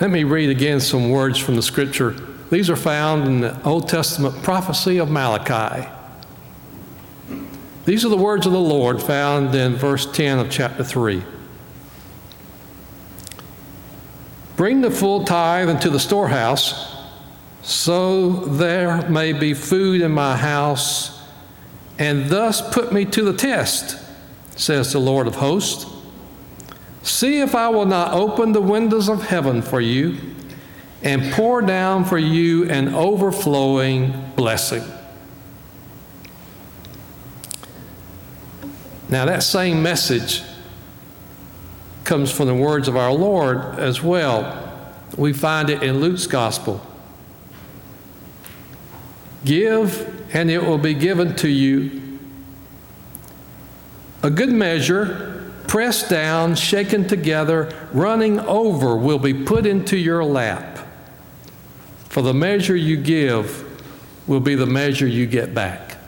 Let 0.00 0.10
me 0.10 0.24
read 0.24 0.50
again 0.50 0.80
some 0.80 1.10
words 1.10 1.38
from 1.38 1.56
the 1.56 1.62
scripture. 1.62 2.16
These 2.50 2.70
are 2.70 2.76
found 2.76 3.26
in 3.26 3.40
the 3.40 3.62
Old 3.62 3.88
Testament 3.88 4.42
prophecy 4.42 4.98
of 4.98 5.10
Malachi. 5.10 5.86
These 7.84 8.04
are 8.04 8.08
the 8.08 8.16
words 8.16 8.46
of 8.46 8.52
the 8.52 8.58
Lord 8.58 9.02
found 9.02 9.54
in 9.54 9.76
verse 9.76 10.10
10 10.10 10.38
of 10.38 10.50
chapter 10.50 10.82
3. 10.82 11.22
Bring 14.56 14.80
the 14.80 14.90
full 14.90 15.24
tithe 15.24 15.68
into 15.68 15.90
the 15.90 16.00
storehouse, 16.00 16.96
so 17.62 18.30
there 18.30 19.08
may 19.08 19.32
be 19.32 19.52
food 19.52 20.00
in 20.00 20.12
my 20.12 20.36
house, 20.36 21.22
and 21.98 22.30
thus 22.30 22.62
put 22.72 22.92
me 22.92 23.04
to 23.04 23.22
the 23.22 23.32
test, 23.34 23.98
says 24.56 24.92
the 24.92 24.98
Lord 24.98 25.26
of 25.26 25.36
hosts. 25.36 25.86
See 27.02 27.40
if 27.40 27.54
I 27.54 27.68
will 27.68 27.86
not 27.86 28.14
open 28.14 28.52
the 28.52 28.60
windows 28.60 29.08
of 29.08 29.22
heaven 29.22 29.60
for 29.62 29.80
you 29.80 30.18
and 31.02 31.32
pour 31.32 31.62
down 31.62 32.04
for 32.04 32.18
you 32.18 32.68
an 32.68 32.94
overflowing 32.94 34.32
blessing. 34.36 34.82
Now, 39.08 39.24
that 39.24 39.42
same 39.42 39.82
message 39.82 40.42
comes 42.04 42.30
from 42.30 42.46
the 42.46 42.54
words 42.54 42.88
of 42.88 42.96
our 42.96 43.12
Lord 43.12 43.58
as 43.78 44.02
well. 44.02 44.64
We 45.16 45.32
find 45.32 45.70
it 45.70 45.82
in 45.82 46.00
Luke's 46.00 46.26
gospel. 46.26 46.84
Give, 49.44 50.34
and 50.34 50.50
it 50.50 50.62
will 50.62 50.78
be 50.78 50.94
given 50.94 51.36
to 51.36 51.48
you. 51.48 52.18
A 54.22 54.30
good 54.30 54.50
measure, 54.50 55.52
pressed 55.68 56.10
down, 56.10 56.54
shaken 56.54 57.06
together, 57.06 57.72
running 57.92 58.40
over, 58.40 58.96
will 58.96 59.18
be 59.18 59.32
put 59.32 59.64
into 59.64 59.96
your 59.96 60.24
lap. 60.24 60.77
For 62.18 62.22
the 62.22 62.34
measure 62.34 62.74
you 62.74 62.96
give 62.96 63.64
will 64.26 64.40
be 64.40 64.56
the 64.56 64.66
measure 64.66 65.06
you 65.06 65.24
get 65.24 65.54
back. 65.54 65.98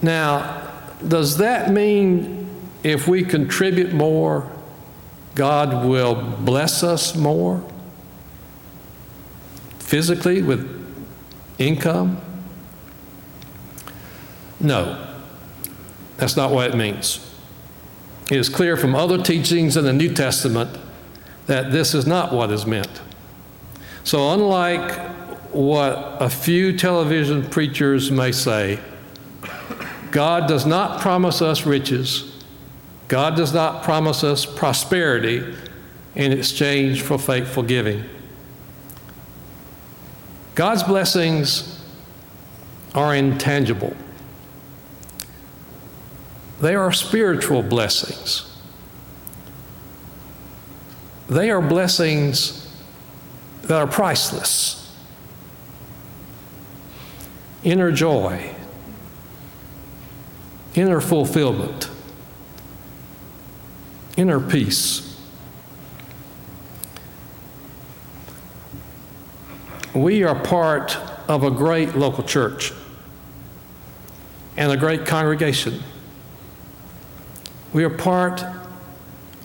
Now, 0.00 0.70
does 1.08 1.38
that 1.38 1.72
mean 1.72 2.48
if 2.84 3.08
we 3.08 3.24
contribute 3.24 3.92
more, 3.92 4.48
God 5.34 5.84
will 5.84 6.14
bless 6.14 6.84
us 6.84 7.16
more? 7.16 7.60
Physically, 9.80 10.40
with 10.40 10.64
income? 11.58 12.20
No, 14.60 15.12
that's 16.18 16.36
not 16.36 16.52
what 16.52 16.70
it 16.70 16.76
means. 16.76 17.34
It 18.30 18.38
is 18.38 18.48
clear 18.48 18.76
from 18.76 18.94
other 18.94 19.20
teachings 19.20 19.76
in 19.76 19.82
the 19.82 19.92
New 19.92 20.14
Testament 20.14 20.79
that 21.50 21.72
this 21.72 21.94
is 21.94 22.06
not 22.06 22.32
what 22.32 22.52
is 22.52 22.64
meant. 22.64 23.02
So, 24.04 24.32
unlike 24.32 24.96
what 25.50 26.16
a 26.20 26.30
few 26.30 26.78
television 26.78 27.44
preachers 27.44 28.08
may 28.08 28.30
say, 28.30 28.78
God 30.12 30.46
does 30.46 30.64
not 30.64 31.00
promise 31.00 31.42
us 31.42 31.66
riches. 31.66 32.44
God 33.08 33.34
does 33.34 33.52
not 33.52 33.82
promise 33.82 34.22
us 34.22 34.46
prosperity 34.46 35.44
in 36.14 36.30
exchange 36.30 37.02
for 37.02 37.18
faithful 37.18 37.64
giving. 37.64 38.04
God's 40.54 40.84
blessings 40.84 41.84
are 42.94 43.12
intangible. 43.12 43.96
They 46.60 46.76
are 46.76 46.92
spiritual 46.92 47.64
blessings. 47.64 48.49
They 51.30 51.48
are 51.52 51.62
blessings 51.62 52.66
that 53.62 53.80
are 53.80 53.86
priceless. 53.86 54.92
Inner 57.62 57.92
joy, 57.92 58.52
inner 60.74 61.00
fulfillment, 61.00 61.88
inner 64.16 64.40
peace. 64.40 65.06
We 69.94 70.24
are 70.24 70.34
part 70.34 70.96
of 71.28 71.44
a 71.44 71.50
great 71.52 71.94
local 71.94 72.24
church 72.24 72.72
and 74.56 74.72
a 74.72 74.76
great 74.76 75.06
congregation. 75.06 75.80
We 77.72 77.84
are 77.84 77.90
part 77.90 78.42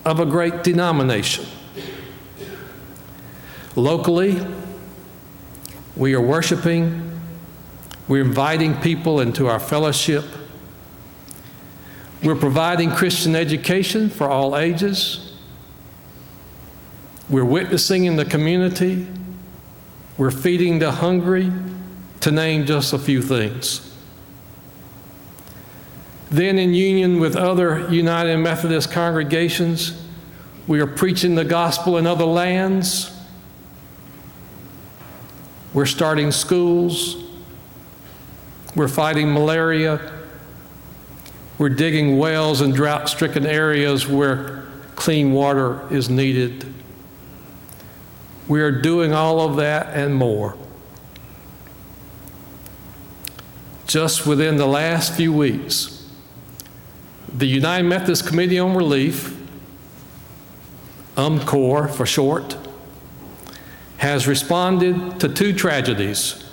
of 0.04 0.20
a 0.20 0.26
great 0.26 0.64
denomination. 0.64 1.46
Locally, 3.76 4.46
we 5.96 6.14
are 6.14 6.22
worshiping, 6.22 7.20
we're 8.08 8.24
inviting 8.24 8.76
people 8.76 9.20
into 9.20 9.48
our 9.48 9.60
fellowship. 9.60 10.24
We're 12.24 12.36
providing 12.36 12.92
Christian 12.92 13.36
education 13.36 14.10
for 14.10 14.30
all 14.30 14.58
ages. 14.58 15.34
We're 17.30 17.46
witnessing 17.46 18.06
in 18.06 18.16
the 18.16 18.26
community. 18.26 19.08
We're 20.18 20.32
feeding 20.32 20.80
the 20.80 20.92
hungry, 20.92 21.52
to 22.22 22.32
name 22.32 22.66
just 22.66 22.94
a 22.94 23.00
few 23.00 23.22
things. 23.22 23.94
Then, 26.30 26.58
in 26.58 26.74
union 26.74 27.20
with 27.20 27.36
other 27.36 27.92
United 27.92 28.38
Methodist 28.38 28.92
congregations, 28.92 30.02
we 30.68 30.80
are 30.80 30.88
preaching 30.88 31.36
the 31.36 31.46
gospel 31.46 31.98
in 31.98 32.08
other 32.08 32.26
lands. 32.26 33.15
We're 35.76 35.86
starting 35.86 36.32
schools. 36.32 37.18
We're 38.78 38.88
fighting 38.88 39.34
malaria. 39.34 40.24
We're 41.58 41.68
digging 41.68 42.18
wells 42.18 42.62
in 42.62 42.72
drought 42.72 43.10
stricken 43.10 43.46
areas 43.46 44.08
where 44.08 44.64
clean 44.96 45.34
water 45.34 45.86
is 45.94 46.10
needed. 46.10 46.74
We 48.48 48.62
are 48.62 48.72
doing 48.72 49.12
all 49.12 49.42
of 49.42 49.58
that 49.58 49.94
and 49.94 50.16
more. 50.16 50.58
Just 53.86 54.26
within 54.26 54.56
the 54.56 54.68
last 54.68 55.14
few 55.14 55.34
weeks, 55.34 56.10
the 57.28 57.48
United 57.48 57.84
Methodist 57.84 58.26
Committee 58.26 58.60
on 58.60 58.78
Relief, 58.78 59.38
UMCOR 61.18 61.94
for 61.94 62.06
short, 62.06 62.65
has 63.98 64.28
responded 64.28 65.20
to 65.20 65.30
two 65.30 65.54
tragedies. 65.54 66.44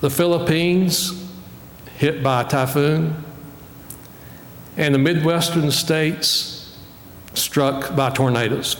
The 0.00 0.10
Philippines, 0.10 1.28
hit 1.96 2.22
by 2.22 2.42
a 2.42 2.44
typhoon, 2.48 3.24
and 4.76 4.94
the 4.94 4.98
Midwestern 4.98 5.70
states 5.70 6.78
struck 7.34 7.94
by 7.94 8.10
tornadoes. 8.10 8.76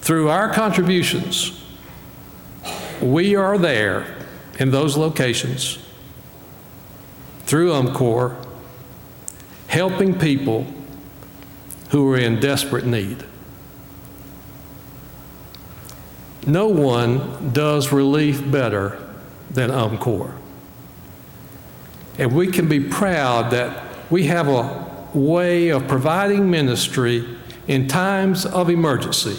Through 0.00 0.28
our 0.30 0.52
contributions, 0.52 1.62
we 3.00 3.36
are 3.36 3.56
there 3.56 4.26
in 4.58 4.70
those 4.70 4.96
locations 4.96 5.78
through 7.46 7.70
UMCOR 7.70 8.46
helping 9.68 10.18
people 10.18 10.66
who 11.90 12.12
are 12.12 12.16
in 12.16 12.40
desperate 12.40 12.84
need. 12.84 13.24
No 16.46 16.68
one 16.68 17.52
does 17.52 17.92
relief 17.92 18.50
better 18.50 18.98
than 19.50 19.70
UMCOR. 19.70 20.32
And 22.18 22.34
we 22.34 22.48
can 22.48 22.68
be 22.68 22.80
proud 22.80 23.50
that 23.52 24.10
we 24.10 24.24
have 24.24 24.48
a 24.48 25.08
way 25.14 25.68
of 25.68 25.86
providing 25.86 26.50
ministry 26.50 27.26
in 27.66 27.88
times 27.88 28.46
of 28.46 28.70
emergency, 28.70 29.38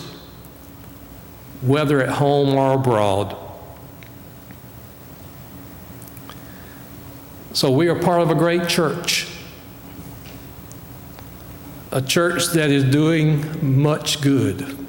whether 1.62 2.02
at 2.02 2.10
home 2.10 2.56
or 2.56 2.74
abroad. 2.74 3.36
So 7.54 7.72
we 7.72 7.88
are 7.89 7.99
part 7.99 8.22
of 8.22 8.30
a 8.30 8.36
great 8.36 8.70
church, 8.70 9.28
a 11.91 12.02
church 12.02 12.47
that 12.54 12.70
is 12.70 12.84
doing 12.86 13.82
much 13.82 14.22
good 14.22 14.81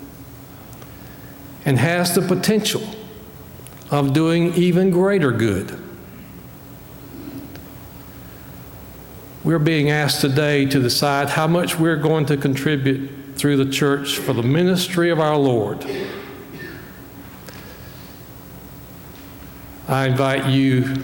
and 1.65 1.79
has 1.79 2.15
the 2.15 2.23
potential 2.23 2.83
of 3.91 4.13
doing 4.13 4.55
even 4.55 4.91
greater 4.91 5.31
good. 5.31 5.79
We're 9.45 9.59
being 9.59 9.91
asked 9.91 10.21
today 10.21 10.67
to 10.67 10.81
decide 10.81 11.31
how 11.31 11.47
much 11.47 11.79
we're 11.79 11.97
going 11.97 12.27
to 12.27 12.37
contribute 12.37 13.37
through 13.37 13.57
the 13.57 13.71
church 13.71 14.19
for 14.19 14.33
the 14.33 14.43
ministry 14.43 15.11
of 15.11 15.19
our 15.19 15.37
Lord. 15.37 15.85
I 19.89 20.07
invite 20.07 20.47
you 20.47 20.95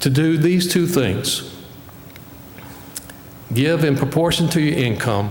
to 0.00 0.10
do 0.10 0.36
these 0.38 0.72
two 0.72 0.86
things 0.86 1.52
give 3.52 3.82
in 3.82 3.96
proportion 3.96 4.48
to 4.48 4.60
your 4.60 4.78
income 4.78 5.30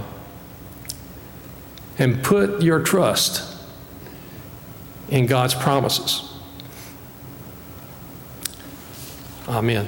and 1.98 2.24
put 2.24 2.62
your 2.62 2.82
trust 2.82 3.56
in 5.10 5.26
God's 5.26 5.54
promises. 5.54 6.32
Amen. 9.48 9.88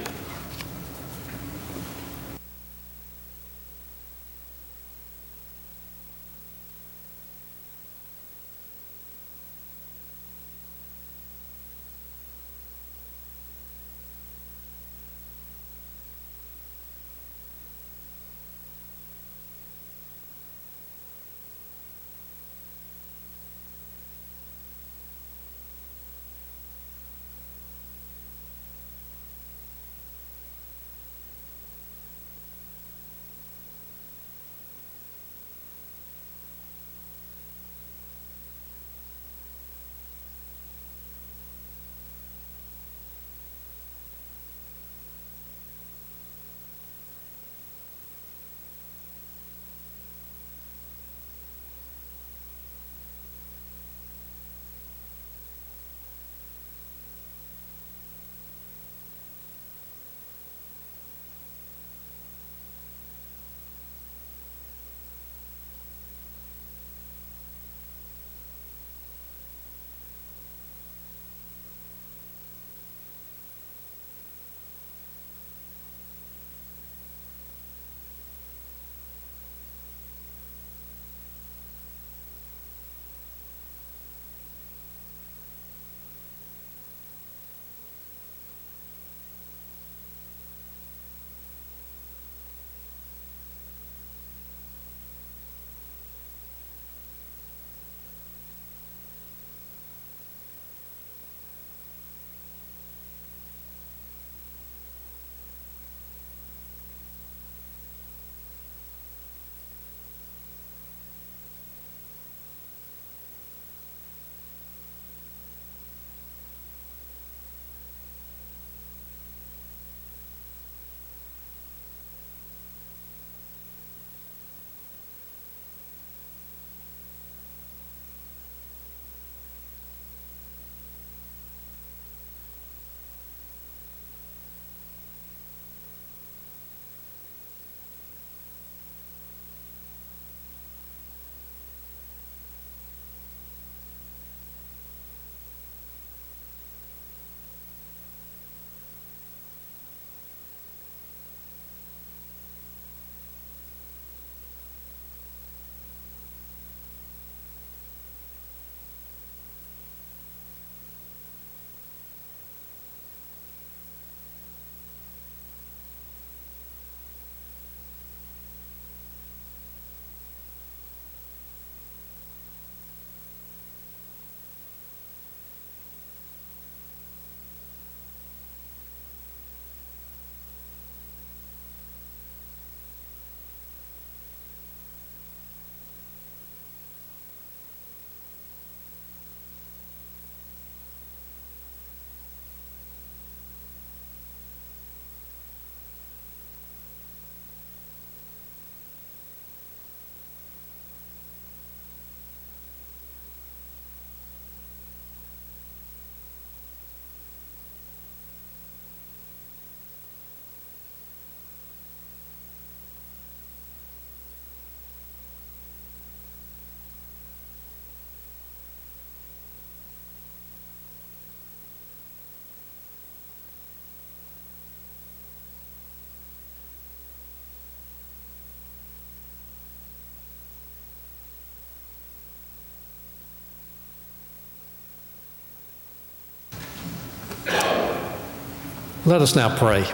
Let 239.08 239.22
us 239.22 239.34
now 239.34 239.56
pray. 239.56 239.86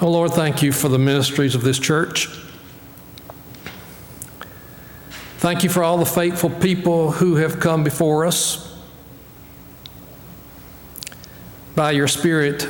Oh 0.00 0.10
Lord, 0.10 0.30
thank 0.30 0.62
you 0.62 0.72
for 0.72 0.88
the 0.88 0.98
ministries 0.98 1.54
of 1.54 1.60
this 1.60 1.78
church. 1.78 2.28
Thank 5.36 5.62
you 5.62 5.68
for 5.68 5.82
all 5.82 5.98
the 5.98 6.06
faithful 6.06 6.48
people 6.48 7.10
who 7.10 7.36
have 7.36 7.60
come 7.60 7.84
before 7.84 8.24
us. 8.24 8.74
By 11.76 11.90
your 11.90 12.08
Spirit, 12.08 12.66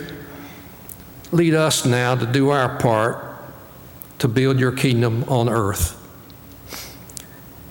lead 1.31 1.55
us 1.55 1.87
now 1.87 2.17
to 2.17 2.27
do 2.27 2.51
our 2.51 2.77
part 2.81 3.25
to 4.19 4.27
build 4.27 4.59
your 4.59 4.73
kingdom 4.73 5.23
on 5.29 5.49
earth. 5.49 6.02